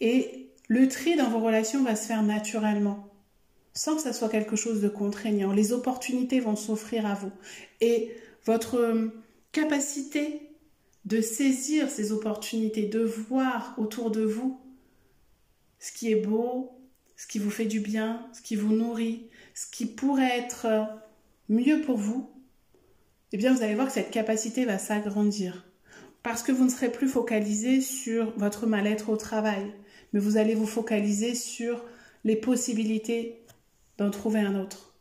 Et 0.00 0.48
le 0.68 0.88
tri 0.88 1.14
dans 1.14 1.28
vos 1.28 1.40
relations 1.40 1.84
va 1.84 1.94
se 1.94 2.06
faire 2.06 2.22
naturellement, 2.22 3.12
sans 3.74 3.96
que 3.96 4.00
ça 4.00 4.14
soit 4.14 4.30
quelque 4.30 4.56
chose 4.56 4.80
de 4.80 4.88
contraignant. 4.88 5.52
Les 5.52 5.74
opportunités 5.74 6.40
vont 6.40 6.56
s'offrir 6.56 7.04
à 7.04 7.12
vous. 7.12 7.30
Et 7.82 8.16
votre 8.46 9.12
capacité 9.52 10.40
de 11.04 11.20
saisir 11.20 11.90
ces 11.90 12.12
opportunités, 12.12 12.86
de 12.86 13.00
voir 13.00 13.74
autour 13.76 14.10
de 14.10 14.22
vous 14.22 14.58
ce 15.80 15.92
qui 15.92 16.10
est 16.10 16.22
beau, 16.26 16.70
ce 17.18 17.26
qui 17.26 17.40
vous 17.40 17.50
fait 17.50 17.66
du 17.66 17.80
bien, 17.80 18.26
ce 18.32 18.40
qui 18.40 18.56
vous 18.56 18.72
nourrit, 18.72 19.28
ce 19.52 19.66
qui 19.70 19.84
pourrait 19.84 20.38
être 20.38 20.66
mieux 21.50 21.82
pour 21.82 21.98
vous, 21.98 22.30
eh 23.32 23.36
bien 23.36 23.52
vous 23.52 23.62
allez 23.62 23.74
voir 23.74 23.88
que 23.88 23.92
cette 23.92 24.10
capacité 24.10 24.64
va 24.64 24.78
s'agrandir. 24.78 25.64
Parce 26.22 26.42
que 26.42 26.52
vous 26.52 26.64
ne 26.64 26.70
serez 26.70 26.90
plus 26.90 27.08
focalisé 27.08 27.80
sur 27.80 28.32
votre 28.38 28.66
mal-être 28.66 29.10
au 29.10 29.16
travail, 29.16 29.72
mais 30.12 30.20
vous 30.20 30.36
allez 30.36 30.54
vous 30.54 30.66
focaliser 30.66 31.34
sur 31.34 31.84
les 32.24 32.36
possibilités 32.36 33.44
d'en 33.98 34.10
trouver 34.10 34.40
un 34.40 34.60
autre, 34.60 34.94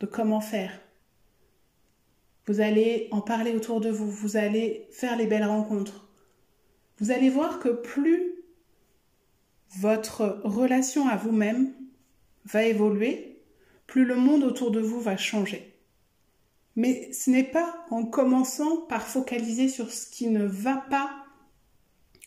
de 0.00 0.06
comment 0.06 0.40
faire. 0.40 0.80
Vous 2.46 2.60
allez 2.60 3.08
en 3.10 3.20
parler 3.20 3.52
autour 3.54 3.80
de 3.80 3.90
vous, 3.90 4.10
vous 4.10 4.36
allez 4.36 4.86
faire 4.90 5.16
les 5.16 5.26
belles 5.26 5.44
rencontres. 5.44 6.08
Vous 6.98 7.10
allez 7.10 7.28
voir 7.28 7.58
que 7.58 7.68
plus 7.68 8.34
votre 9.76 10.40
relation 10.44 11.08
à 11.08 11.16
vous-même 11.16 11.72
va 12.44 12.62
évoluer, 12.62 13.42
plus 13.86 14.04
le 14.04 14.16
monde 14.16 14.44
autour 14.44 14.70
de 14.70 14.80
vous 14.80 15.00
va 15.00 15.16
changer. 15.16 15.67
Mais 16.78 17.12
ce 17.12 17.28
n'est 17.30 17.42
pas 17.42 17.84
en 17.90 18.04
commençant 18.04 18.76
par 18.82 19.02
focaliser 19.02 19.68
sur 19.68 19.90
ce 19.90 20.06
qui 20.06 20.28
ne 20.28 20.44
va 20.44 20.76
pas 20.76 21.10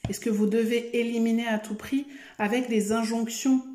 et 0.09 0.13
ce 0.13 0.19
que 0.19 0.29
vous 0.29 0.45
devez 0.45 0.99
éliminer 0.99 1.47
à 1.47 1.57
tout 1.57 1.75
prix 1.75 2.05
avec 2.37 2.67
des 2.67 2.91
injonctions 2.91 3.65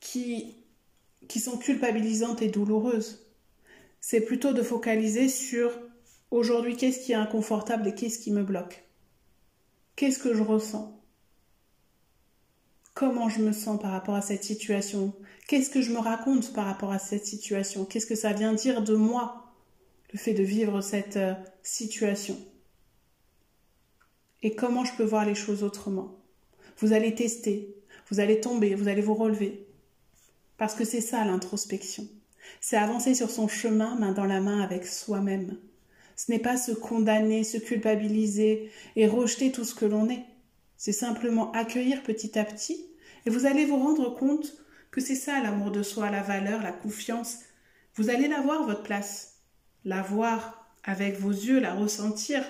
qui, 0.00 0.54
qui 1.28 1.40
sont 1.40 1.56
culpabilisantes 1.56 2.42
et 2.42 2.48
douloureuses. 2.48 3.26
C'est 4.02 4.20
plutôt 4.20 4.52
de 4.52 4.62
focaliser 4.62 5.30
sur 5.30 5.72
aujourd'hui 6.30 6.76
qu'est-ce 6.76 7.00
qui 7.00 7.12
est 7.12 7.14
inconfortable 7.14 7.88
et 7.88 7.94
qu'est-ce 7.94 8.18
qui 8.18 8.32
me 8.32 8.42
bloque? 8.42 8.84
Qu'est-ce 9.96 10.18
que 10.18 10.34
je 10.34 10.42
ressens? 10.42 10.97
Comment 12.98 13.28
je 13.28 13.40
me 13.40 13.52
sens 13.52 13.80
par 13.80 13.92
rapport 13.92 14.16
à 14.16 14.22
cette 14.22 14.42
situation, 14.42 15.12
qu'est-ce 15.46 15.70
que 15.70 15.82
je 15.82 15.92
me 15.92 16.00
raconte 16.00 16.52
par 16.52 16.66
rapport 16.66 16.90
à 16.90 16.98
cette 16.98 17.24
situation, 17.24 17.84
qu'est-ce 17.84 18.06
que 18.06 18.16
ça 18.16 18.32
vient 18.32 18.52
dire 18.52 18.82
de 18.82 18.96
moi, 18.96 19.54
le 20.12 20.18
fait 20.18 20.34
de 20.34 20.42
vivre 20.42 20.80
cette 20.80 21.16
euh, 21.16 21.34
situation, 21.62 22.36
et 24.42 24.56
comment 24.56 24.84
je 24.84 24.96
peux 24.96 25.04
voir 25.04 25.24
les 25.24 25.36
choses 25.36 25.62
autrement? 25.62 26.18
Vous 26.78 26.92
allez 26.92 27.14
tester, 27.14 27.72
vous 28.10 28.18
allez 28.18 28.40
tomber, 28.40 28.74
vous 28.74 28.88
allez 28.88 29.02
vous 29.02 29.14
relever, 29.14 29.64
parce 30.56 30.74
que 30.74 30.84
c'est 30.84 31.00
ça 31.00 31.24
l'introspection. 31.24 32.04
C'est 32.60 32.78
avancer 32.78 33.14
sur 33.14 33.30
son 33.30 33.46
chemin 33.46 33.94
main 33.94 34.10
dans 34.10 34.24
la 34.24 34.40
main 34.40 34.60
avec 34.60 34.84
soi-même. 34.84 35.56
Ce 36.16 36.32
n'est 36.32 36.40
pas 36.40 36.56
se 36.56 36.72
condamner, 36.72 37.44
se 37.44 37.58
culpabiliser 37.58 38.72
et 38.96 39.06
rejeter 39.06 39.52
tout 39.52 39.62
ce 39.62 39.76
que 39.76 39.86
l'on 39.86 40.10
est. 40.10 40.24
C'est 40.78 40.92
simplement 40.92 41.50
accueillir 41.52 42.04
petit 42.04 42.38
à 42.38 42.44
petit 42.44 42.86
et 43.26 43.30
vous 43.30 43.46
allez 43.46 43.66
vous 43.66 43.76
rendre 43.76 44.14
compte 44.14 44.56
que 44.92 45.00
c'est 45.00 45.16
ça 45.16 45.42
l'amour 45.42 45.72
de 45.72 45.82
soi, 45.82 46.08
la 46.08 46.22
valeur, 46.22 46.62
la 46.62 46.72
confiance. 46.72 47.40
Vous 47.96 48.10
allez 48.10 48.28
la 48.28 48.40
voir, 48.40 48.64
votre 48.64 48.84
place. 48.84 49.40
La 49.84 50.02
voir 50.02 50.72
avec 50.84 51.18
vos 51.18 51.30
yeux, 51.32 51.58
la 51.58 51.74
ressentir. 51.74 52.44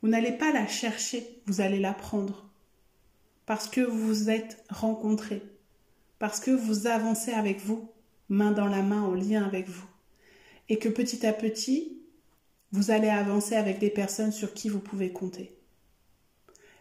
Vous 0.00 0.08
n'allez 0.08 0.32
pas 0.32 0.52
la 0.52 0.68
chercher, 0.68 1.42
vous 1.46 1.60
allez 1.60 1.80
la 1.80 1.92
prendre. 1.92 2.48
Parce 3.44 3.68
que 3.68 3.80
vous 3.80 4.06
vous 4.06 4.30
êtes 4.30 4.64
rencontrés. 4.70 5.42
Parce 6.20 6.38
que 6.38 6.52
vous 6.52 6.86
avancez 6.86 7.32
avec 7.32 7.60
vous, 7.60 7.90
main 8.28 8.52
dans 8.52 8.68
la 8.68 8.82
main, 8.82 9.02
en 9.02 9.14
lien 9.14 9.44
avec 9.44 9.68
vous. 9.68 9.86
Et 10.68 10.78
que 10.78 10.88
petit 10.88 11.26
à 11.26 11.32
petit, 11.32 12.02
vous 12.70 12.92
allez 12.92 13.08
avancer 13.08 13.56
avec 13.56 13.80
des 13.80 13.90
personnes 13.90 14.32
sur 14.32 14.54
qui 14.54 14.68
vous 14.68 14.80
pouvez 14.80 15.12
compter 15.12 15.55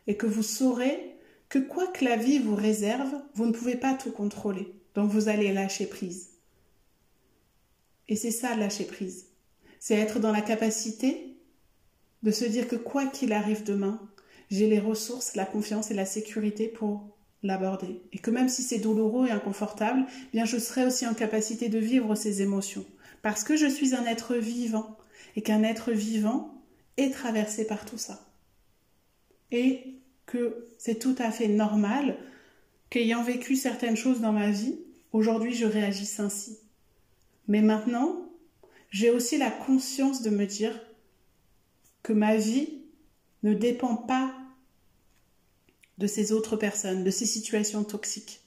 et 0.07 0.17
que 0.17 0.25
vous 0.25 0.43
saurez 0.43 1.15
que 1.49 1.59
quoi 1.59 1.87
que 1.87 2.03
la 2.03 2.15
vie 2.15 2.39
vous 2.39 2.55
réserve, 2.55 3.13
vous 3.33 3.45
ne 3.45 3.51
pouvez 3.51 3.75
pas 3.75 3.93
tout 3.93 4.11
contrôler. 4.11 4.73
Donc 4.95 5.09
vous 5.11 5.27
allez 5.29 5.53
lâcher 5.53 5.85
prise. 5.85 6.29
Et 8.07 8.15
c'est 8.15 8.31
ça, 8.31 8.55
lâcher 8.55 8.85
prise. 8.85 9.27
C'est 9.79 9.95
être 9.95 10.19
dans 10.19 10.31
la 10.31 10.41
capacité 10.41 11.37
de 12.23 12.31
se 12.31 12.45
dire 12.45 12.67
que 12.67 12.75
quoi 12.75 13.05
qu'il 13.05 13.33
arrive 13.33 13.63
demain, 13.63 13.99
j'ai 14.49 14.67
les 14.67 14.79
ressources, 14.79 15.35
la 15.35 15.45
confiance 15.45 15.91
et 15.91 15.95
la 15.95 16.05
sécurité 16.05 16.67
pour 16.67 17.15
l'aborder. 17.43 18.01
Et 18.11 18.17
que 18.17 18.31
même 18.31 18.49
si 18.49 18.63
c'est 18.63 18.79
douloureux 18.79 19.27
et 19.27 19.31
inconfortable, 19.31 20.05
eh 20.09 20.31
bien 20.31 20.45
je 20.45 20.57
serai 20.57 20.85
aussi 20.85 21.05
en 21.05 21.13
capacité 21.13 21.69
de 21.69 21.79
vivre 21.79 22.15
ces 22.15 22.41
émotions. 22.41 22.85
Parce 23.21 23.43
que 23.43 23.55
je 23.55 23.67
suis 23.67 23.95
un 23.95 24.05
être 24.05 24.35
vivant 24.35 24.97
et 25.35 25.41
qu'un 25.41 25.63
être 25.63 25.91
vivant 25.91 26.61
est 26.97 27.13
traversé 27.13 27.65
par 27.65 27.85
tout 27.85 27.97
ça 27.97 28.24
et 29.51 29.95
que 30.25 30.67
c'est 30.77 30.99
tout 30.99 31.15
à 31.19 31.31
fait 31.31 31.47
normal 31.47 32.17
qu'ayant 32.89 33.23
vécu 33.23 33.55
certaines 33.55 33.97
choses 33.97 34.21
dans 34.21 34.31
ma 34.31 34.51
vie, 34.51 34.79
aujourd'hui 35.11 35.53
je 35.53 35.65
réagisse 35.65 36.19
ainsi. 36.19 36.59
Mais 37.47 37.61
maintenant, 37.61 38.29
j'ai 38.89 39.09
aussi 39.09 39.37
la 39.37 39.51
conscience 39.51 40.21
de 40.21 40.29
me 40.29 40.45
dire 40.45 40.79
que 42.03 42.13
ma 42.13 42.35
vie 42.35 42.81
ne 43.43 43.53
dépend 43.53 43.95
pas 43.95 44.33
de 45.97 46.07
ces 46.07 46.31
autres 46.31 46.57
personnes, 46.57 47.03
de 47.03 47.11
ces 47.11 47.25
situations 47.25 47.83
toxiques, 47.83 48.41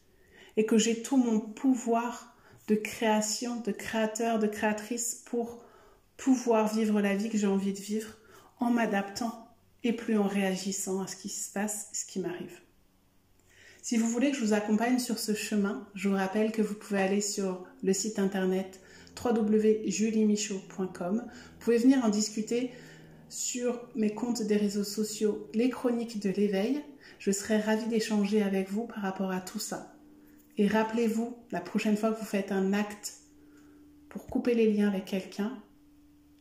et 0.56 0.66
que 0.66 0.78
j'ai 0.78 1.02
tout 1.02 1.16
mon 1.16 1.40
pouvoir 1.40 2.36
de 2.66 2.74
création, 2.74 3.60
de 3.60 3.72
créateur, 3.72 4.38
de 4.38 4.46
créatrice 4.46 5.22
pour 5.24 5.62
pouvoir 6.16 6.72
vivre 6.72 7.00
la 7.00 7.16
vie 7.16 7.30
que 7.30 7.38
j'ai 7.38 7.46
envie 7.46 7.72
de 7.72 7.78
vivre 7.78 8.14
en 8.60 8.70
m'adaptant 8.70 9.47
et 9.84 9.92
plus 9.92 10.18
en 10.18 10.26
réagissant 10.26 11.00
à 11.00 11.06
ce 11.06 11.16
qui 11.16 11.28
se 11.28 11.52
passe, 11.52 11.88
ce 11.92 12.04
qui 12.04 12.20
m'arrive. 12.20 12.60
Si 13.82 13.96
vous 13.96 14.08
voulez 14.08 14.30
que 14.30 14.36
je 14.36 14.44
vous 14.44 14.52
accompagne 14.52 14.98
sur 14.98 15.18
ce 15.18 15.34
chemin, 15.34 15.86
je 15.94 16.08
vous 16.08 16.16
rappelle 16.16 16.52
que 16.52 16.62
vous 16.62 16.74
pouvez 16.74 17.00
aller 17.00 17.20
sur 17.20 17.64
le 17.82 17.92
site 17.92 18.18
internet 18.18 18.80
www.juliemichaud.com. 19.24 21.24
Vous 21.26 21.58
pouvez 21.58 21.78
venir 21.78 22.04
en 22.04 22.08
discuter 22.08 22.70
sur 23.28 23.80
mes 23.94 24.14
comptes 24.14 24.42
des 24.42 24.56
réseaux 24.56 24.84
sociaux, 24.84 25.48
les 25.54 25.70
chroniques 25.70 26.20
de 26.20 26.30
l'éveil. 26.30 26.82
Je 27.18 27.30
serai 27.30 27.58
ravie 27.58 27.88
d'échanger 27.88 28.42
avec 28.42 28.70
vous 28.70 28.86
par 28.86 29.02
rapport 29.02 29.30
à 29.30 29.40
tout 29.40 29.58
ça. 29.58 29.94
Et 30.56 30.66
rappelez-vous, 30.66 31.36
la 31.50 31.60
prochaine 31.60 31.96
fois 31.96 32.12
que 32.12 32.18
vous 32.18 32.26
faites 32.26 32.52
un 32.52 32.72
acte 32.72 33.14
pour 34.08 34.26
couper 34.26 34.54
les 34.54 34.72
liens 34.72 34.88
avec 34.88 35.04
quelqu'un, 35.04 35.56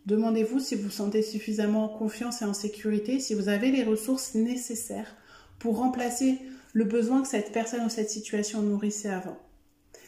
Demandez-vous 0.07 0.61
si 0.61 0.75
vous 0.75 0.89
sentez 0.89 1.21
suffisamment 1.21 1.83
en 1.83 1.89
confiance 1.89 2.41
et 2.41 2.45
en 2.45 2.53
sécurité, 2.53 3.19
si 3.19 3.33
vous 3.33 3.49
avez 3.49 3.71
les 3.71 3.83
ressources 3.83 4.35
nécessaires 4.35 5.17
pour 5.59 5.79
remplacer 5.79 6.39
le 6.71 6.85
besoin 6.85 7.21
que 7.21 7.27
cette 7.27 7.51
personne 7.51 7.85
ou 7.85 7.89
cette 7.89 8.09
situation 8.09 8.61
nourrissait 8.61 9.09
avant. 9.09 9.37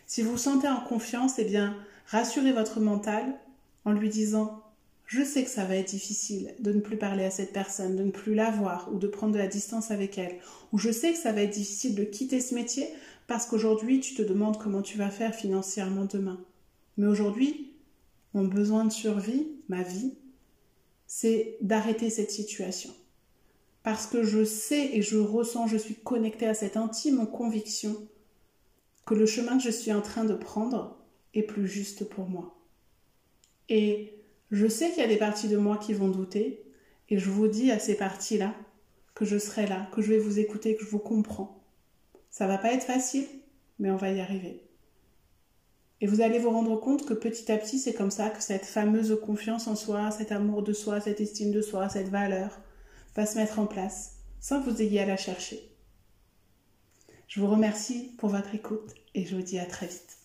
Si 0.07 0.21
vous 0.21 0.31
vous 0.31 0.37
sentez 0.37 0.69
en 0.69 0.79
confiance, 0.79 1.37
eh 1.37 1.43
bien, 1.43 1.75
rassurez 2.07 2.53
votre 2.53 2.79
mental 2.79 3.25
en 3.83 3.91
lui 3.91 4.07
disant 4.07 4.63
je 5.05 5.21
sais 5.21 5.43
que 5.43 5.49
ça 5.49 5.65
va 5.65 5.75
être 5.75 5.89
difficile 5.89 6.53
de 6.59 6.71
ne 6.71 6.79
plus 6.79 6.95
parler 6.95 7.25
à 7.25 7.31
cette 7.31 7.51
personne, 7.51 7.97
de 7.97 8.03
ne 8.03 8.11
plus 8.11 8.35
la 8.35 8.51
voir 8.51 8.89
ou 8.93 8.99
de 8.99 9.07
prendre 9.07 9.33
de 9.33 9.39
la 9.39 9.47
distance 9.47 9.91
avec 9.91 10.17
elle. 10.17 10.37
Ou 10.71 10.77
je 10.77 10.91
sais 10.91 11.11
que 11.11 11.17
ça 11.17 11.33
va 11.33 11.41
être 11.41 11.53
difficile 11.53 11.95
de 11.95 12.05
quitter 12.05 12.39
ce 12.39 12.55
métier 12.55 12.87
parce 13.27 13.47
qu'aujourd'hui 13.47 13.99
tu 13.99 14.15
te 14.15 14.21
demandes 14.21 14.59
comment 14.59 14.81
tu 14.81 14.97
vas 14.97 15.09
faire 15.09 15.35
financièrement 15.35 16.05
demain. 16.05 16.39
Mais 16.95 17.07
aujourd'hui, 17.07 17.73
mon 18.33 18.45
besoin 18.45 18.85
de 18.85 18.91
survie, 18.91 19.47
ma 19.67 19.83
vie, 19.83 20.13
c'est 21.07 21.57
d'arrêter 21.61 22.09
cette 22.09 22.31
situation. 22.31 22.93
Parce 23.83 24.07
que 24.07 24.23
je 24.23 24.43
sais 24.43 24.95
et 24.95 25.01
je 25.01 25.17
ressens, 25.17 25.67
je 25.67 25.77
suis 25.77 25.95
connectée 25.95 26.45
à 26.45 26.53
cette 26.53 26.77
intime 26.77 27.25
conviction 27.27 27.95
que 29.05 29.15
le 29.15 29.25
chemin 29.25 29.57
que 29.57 29.63
je 29.63 29.71
suis 29.71 29.91
en 29.91 30.01
train 30.01 30.25
de 30.25 30.35
prendre 30.35 30.97
est 31.33 31.43
plus 31.43 31.67
juste 31.67 32.07
pour 32.07 32.27
moi. 32.29 32.55
Et 33.69 34.13
je 34.51 34.67
sais 34.67 34.89
qu'il 34.89 34.99
y 34.99 35.05
a 35.05 35.07
des 35.07 35.17
parties 35.17 35.47
de 35.47 35.57
moi 35.57 35.77
qui 35.77 35.93
vont 35.93 36.09
douter, 36.09 36.63
et 37.09 37.17
je 37.17 37.29
vous 37.29 37.47
dis 37.47 37.71
à 37.71 37.79
ces 37.79 37.95
parties-là 37.95 38.53
que 39.15 39.25
je 39.25 39.37
serai 39.37 39.65
là, 39.65 39.89
que 39.93 40.01
je 40.01 40.09
vais 40.09 40.19
vous 40.19 40.39
écouter, 40.39 40.75
que 40.75 40.83
je 40.83 40.89
vous 40.89 40.99
comprends. 40.99 41.63
Ça 42.29 42.47
va 42.47 42.57
pas 42.57 42.73
être 42.73 42.83
facile, 42.83 43.25
mais 43.79 43.89
on 43.89 43.97
va 43.97 44.11
y 44.11 44.19
arriver. 44.19 44.61
Et 46.01 46.07
vous 46.07 46.21
allez 46.21 46.39
vous 46.39 46.49
rendre 46.49 46.79
compte 46.79 47.05
que 47.05 47.13
petit 47.13 47.51
à 47.51 47.57
petit, 47.57 47.77
c'est 47.77 47.93
comme 47.93 48.11
ça 48.11 48.29
que 48.29 48.41
cette 48.41 48.65
fameuse 48.65 49.19
confiance 49.25 49.67
en 49.67 49.75
soi, 49.75 50.11
cet 50.11 50.31
amour 50.31 50.63
de 50.63 50.73
soi, 50.73 51.01
cette 51.01 51.19
estime 51.19 51.51
de 51.51 51.61
soi, 51.61 51.89
cette 51.89 52.09
valeur 52.09 52.57
va 53.15 53.25
se 53.25 53.37
mettre 53.37 53.59
en 53.59 53.65
place 53.65 54.15
sans 54.39 54.61
que 54.61 54.69
vous 54.69 54.81
ayez 54.81 55.01
à 55.01 55.05
la 55.05 55.17
chercher. 55.17 55.59
Je 57.27 57.41
vous 57.41 57.47
remercie 57.47 58.15
pour 58.17 58.29
votre 58.29 58.55
écoute 58.55 58.95
et 59.13 59.25
je 59.25 59.35
vous 59.35 59.41
dis 59.41 59.59
à 59.59 59.65
très 59.65 59.87
vite. 59.87 60.18